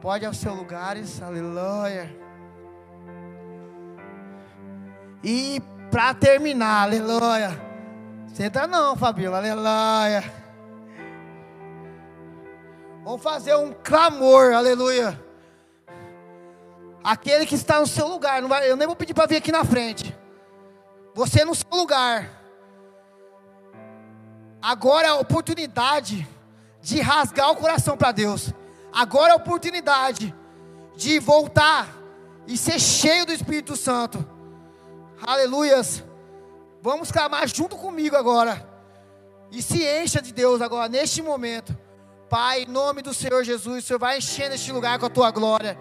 Pode 0.00 0.24
aos 0.24 0.38
seus 0.38 0.56
lugares. 0.56 1.20
Aleluia. 1.20 2.25
E 5.28 5.60
para 5.90 6.14
terminar, 6.14 6.82
aleluia. 6.84 7.50
Senta 8.32 8.64
não, 8.64 8.94
Fabíola. 8.94 9.38
Aleluia. 9.38 10.22
Vamos 13.02 13.20
fazer 13.20 13.56
um 13.56 13.72
clamor, 13.72 14.52
aleluia. 14.52 15.20
Aquele 17.02 17.44
que 17.44 17.56
está 17.56 17.80
no 17.80 17.88
seu 17.88 18.06
lugar, 18.06 18.40
vai, 18.42 18.70
eu 18.70 18.76
nem 18.76 18.86
vou 18.86 18.94
pedir 18.94 19.14
para 19.14 19.26
vir 19.26 19.38
aqui 19.38 19.50
na 19.50 19.64
frente. 19.64 20.16
Você 21.12 21.44
no 21.44 21.56
seu 21.56 21.70
lugar. 21.72 22.30
Agora 24.62 25.08
é 25.08 25.10
a 25.10 25.16
oportunidade 25.16 26.24
de 26.80 27.00
rasgar 27.00 27.50
o 27.50 27.56
coração 27.56 27.96
para 27.96 28.12
Deus. 28.12 28.52
Agora 28.92 29.30
é 29.30 29.32
a 29.32 29.36
oportunidade 29.36 30.32
de 30.94 31.18
voltar 31.18 31.88
e 32.46 32.56
ser 32.56 32.78
cheio 32.78 33.26
do 33.26 33.32
Espírito 33.32 33.74
Santo. 33.74 34.35
Aleluias. 35.24 36.04
Vamos 36.82 37.10
clamar 37.10 37.48
junto 37.48 37.76
comigo 37.76 38.16
agora. 38.16 38.66
E 39.50 39.62
se 39.62 39.84
encha 39.84 40.20
de 40.20 40.32
Deus 40.32 40.60
agora, 40.60 40.88
neste 40.88 41.22
momento. 41.22 41.76
Pai, 42.28 42.62
em 42.62 42.66
nome 42.66 43.02
do 43.02 43.14
Senhor 43.14 43.44
Jesus, 43.44 43.84
o 43.84 43.86
Senhor 43.86 43.98
vai 43.98 44.18
encher 44.18 44.50
este 44.52 44.72
lugar 44.72 44.98
com 44.98 45.06
a 45.06 45.10
tua 45.10 45.30
glória. 45.30 45.78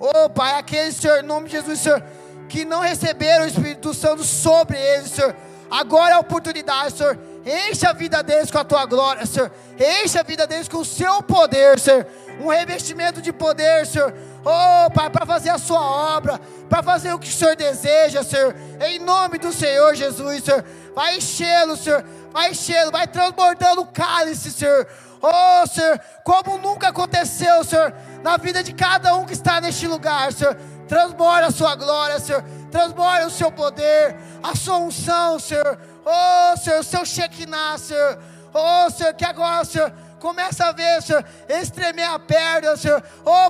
Oh, 0.00 0.28
Pai, 0.28 0.58
aqueles, 0.58 0.96
Senhor, 0.96 1.20
em 1.20 1.26
nome 1.26 1.46
de 1.46 1.52
Jesus, 1.52 1.78
Senhor, 1.78 2.02
que 2.48 2.64
não 2.64 2.80
receberam 2.80 3.44
o 3.44 3.48
Espírito 3.48 3.94
Santo 3.94 4.24
sobre 4.24 4.76
eles, 4.76 5.10
Senhor. 5.10 5.34
Agora 5.70 6.12
é 6.12 6.14
a 6.14 6.20
oportunidade, 6.20 6.96
Senhor 6.96 7.18
Enche 7.46 7.86
a 7.86 7.92
vida 7.92 8.24
deles 8.24 8.50
com 8.50 8.58
a 8.58 8.64
tua 8.64 8.84
glória, 8.86 9.24
Senhor. 9.24 9.52
Enche 9.78 10.18
a 10.18 10.22
vida 10.24 10.48
deles 10.48 10.66
com 10.66 10.78
o 10.78 10.84
seu 10.84 11.22
poder, 11.22 11.78
Senhor. 11.78 12.04
Um 12.40 12.48
revestimento 12.48 13.22
de 13.22 13.32
poder, 13.32 13.86
Senhor. 13.86 14.12
Oh, 14.48 14.88
Pai, 14.92 15.10
para 15.10 15.26
fazer 15.26 15.50
a 15.50 15.58
sua 15.58 15.80
obra, 15.80 16.40
para 16.68 16.80
fazer 16.80 17.12
o 17.12 17.18
que 17.18 17.28
o 17.28 17.32
Senhor 17.32 17.56
deseja, 17.56 18.22
Senhor. 18.22 18.54
Em 18.80 19.00
nome 19.00 19.38
do 19.38 19.52
Senhor 19.52 19.92
Jesus, 19.96 20.44
Senhor. 20.44 20.64
Vai 20.94 21.16
enchê-lo, 21.16 21.76
Senhor. 21.76 22.04
Vai 22.32 22.52
enchê-lo, 22.52 22.92
vai 22.92 23.08
transbordando 23.08 23.80
o 23.80 23.86
cálice, 23.86 24.52
Senhor. 24.52 24.86
Oh, 25.20 25.66
Senhor, 25.66 26.00
como 26.22 26.58
nunca 26.58 26.90
aconteceu, 26.90 27.64
Senhor, 27.64 27.92
na 28.22 28.36
vida 28.36 28.62
de 28.62 28.72
cada 28.72 29.16
um 29.16 29.24
que 29.24 29.32
está 29.32 29.60
neste 29.60 29.88
lugar, 29.88 30.32
Senhor. 30.32 30.56
Transborda 30.86 31.48
a 31.48 31.50
sua 31.50 31.74
glória, 31.74 32.20
Senhor. 32.20 32.44
Transborda 32.70 33.26
o 33.26 33.30
seu 33.30 33.50
poder, 33.50 34.14
a 34.44 34.54
sua 34.54 34.76
unção, 34.76 35.40
Senhor. 35.40 35.76
Oh, 36.04 36.56
Senhor, 36.56 36.78
o 36.78 36.84
seu 36.84 37.04
Shekinah, 37.04 37.78
Senhor. 37.78 38.16
Oh, 38.54 38.88
Senhor, 38.92 39.12
que 39.12 39.24
agora, 39.24 39.64
Senhor, 39.64 39.92
começa 40.18 40.66
a 40.66 40.72
ver, 40.72 41.02
Senhor, 41.02 41.24
estremer 41.48 42.08
a 42.08 42.18
perna, 42.18 42.76
Senhor. 42.76 43.02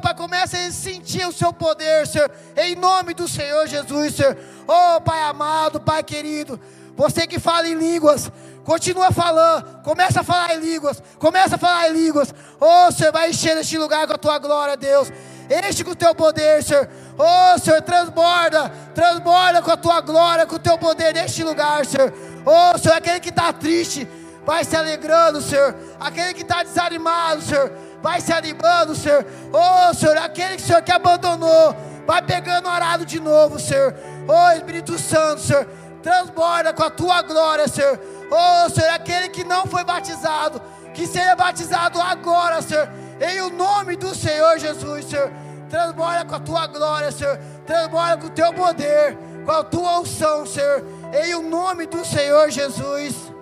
Pai, 0.03 0.15
começa 0.15 0.57
a 0.59 0.71
sentir 0.71 1.27
o 1.27 1.33
seu 1.33 1.53
poder, 1.53 2.07
Senhor. 2.07 2.31
Em 2.57 2.75
nome 2.75 3.15
do 3.15 3.27
Senhor 3.27 3.67
Jesus, 3.67 4.15
Senhor. 4.15 4.37
Oh, 4.67 5.01
Pai 5.01 5.23
amado, 5.23 5.81
Pai 5.81 6.03
querido. 6.03 6.61
Você 6.97 7.27
que 7.27 7.39
fala 7.39 7.69
em 7.69 7.75
línguas, 7.75 8.31
continua 8.65 9.13
falando. 9.13 9.83
Começa 9.83 10.21
a 10.21 10.25
falar 10.25 10.55
em 10.55 10.61
línguas. 10.61 11.03
Começa 11.19 11.57
a 11.57 11.59
falar 11.59 11.91
em 11.91 11.93
línguas. 11.93 12.35
Oh, 12.59 12.91
Senhor, 12.91 13.13
vai 13.13 13.31
encher 13.31 13.57
este 13.59 13.77
lugar 13.77 14.07
com 14.07 14.15
a 14.15 14.19
tua 14.19 14.39
glória, 14.39 14.77
Deus. 14.77 15.13
Enche 15.49 15.85
com 15.85 15.93
o 15.93 15.97
teu 15.97 16.15
poder, 16.15 16.63
Senhor. 16.63 16.89
Oh, 17.19 17.59
Senhor, 17.59 17.81
transborda, 17.83 18.69
transborda 18.95 19.63
com 19.63 19.71
a 19.71 19.77
tua 19.77 20.01
glória, 20.01 20.47
com 20.47 20.57
o 20.57 20.59
teu 20.59 20.77
poder 20.77 21.15
neste 21.15 21.45
lugar, 21.45 21.87
Senhor. 21.87 22.13
Oh, 22.45 22.79
Senhor, 22.79 22.97
aquele 22.97 23.21
que 23.21 23.29
está 23.29 23.53
triste, 23.53 24.09
vai 24.47 24.65
se 24.65 24.77
alegrando, 24.77 25.43
Senhor. 25.43 25.75
Aquele 25.99 26.33
que 26.33 26.43
está 26.43 26.63
desanimado, 26.63 27.43
Senhor, 27.43 27.73
vai 28.01 28.21
se 28.21 28.33
animando, 28.33 28.95
Senhor. 28.95 29.27
Oh, 29.53 29.93
Senhor, 29.93 30.17
aquele 30.19 30.57
que, 30.57 30.63
Senhor, 30.63 30.81
que 30.83 30.93
abandonou, 30.93 31.77
vai 32.07 32.23
pegando 32.23 32.69
arado 32.69 33.05
de 33.05 33.19
novo, 33.19 33.59
Senhor. 33.59 33.93
Oh, 34.29 34.53
Espírito 34.53 34.97
Santo, 34.99 35.43
Senhor, 35.43 35.67
transborda 36.01 36.73
com 36.73 36.85
a 36.85 36.91
tua 36.91 37.21
glória, 37.23 37.67
Senhor. 37.67 37.99
Oh, 38.31 38.71
Senhor, 38.71 38.91
aquele 38.91 39.29
que 39.29 39.43
não 39.43 39.67
foi 39.67 39.83
batizado, 39.83 40.63
que 40.95 41.09
seja 41.09 41.35
batizado 41.35 42.01
agora, 42.01 42.63
Senhor. 42.63 42.89
Em 43.21 43.41
o 43.41 43.51
nome 43.51 43.97
do 43.97 44.15
Senhor 44.15 44.59
Jesus, 44.59 45.07
Senhor. 45.07 45.33
Transborda 45.69 46.25
com 46.25 46.37
a 46.37 46.41
tua 46.41 46.67
glória, 46.69 47.11
Senhor. 47.11 47.37
Transborda 47.67 48.19
com 48.19 48.27
o 48.29 48.31
teu 48.31 48.55
poder, 48.55 49.19
com 49.45 49.51
a 49.51 49.65
tua 49.65 49.99
unção, 49.99 50.47
Senhor. 50.47 50.85
Em 51.13 51.35
o 51.35 51.43
nome 51.43 51.87
do 51.87 52.05
Senhor 52.05 52.49
Jesus. 52.51 53.36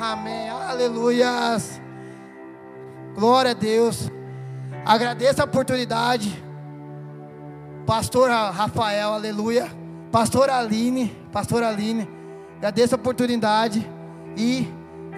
Amém. 0.00 0.48
Aleluias. 0.48 1.78
Glória 3.14 3.50
a 3.50 3.54
Deus. 3.54 4.10
Agradeço 4.84 5.42
a 5.42 5.44
oportunidade. 5.44 6.42
Pastor 7.86 8.30
Rafael, 8.30 9.12
aleluia. 9.12 9.68
Pastor 10.10 10.48
Aline, 10.48 11.14
Pastor 11.30 11.62
Aline. 11.62 12.08
Agradeço 12.56 12.94
a 12.94 12.98
oportunidade 12.98 13.86
e 14.36 14.66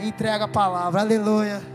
entrega 0.01 0.47
a 0.47 0.49
palavra. 0.49 1.01
Aleluia. 1.01 1.71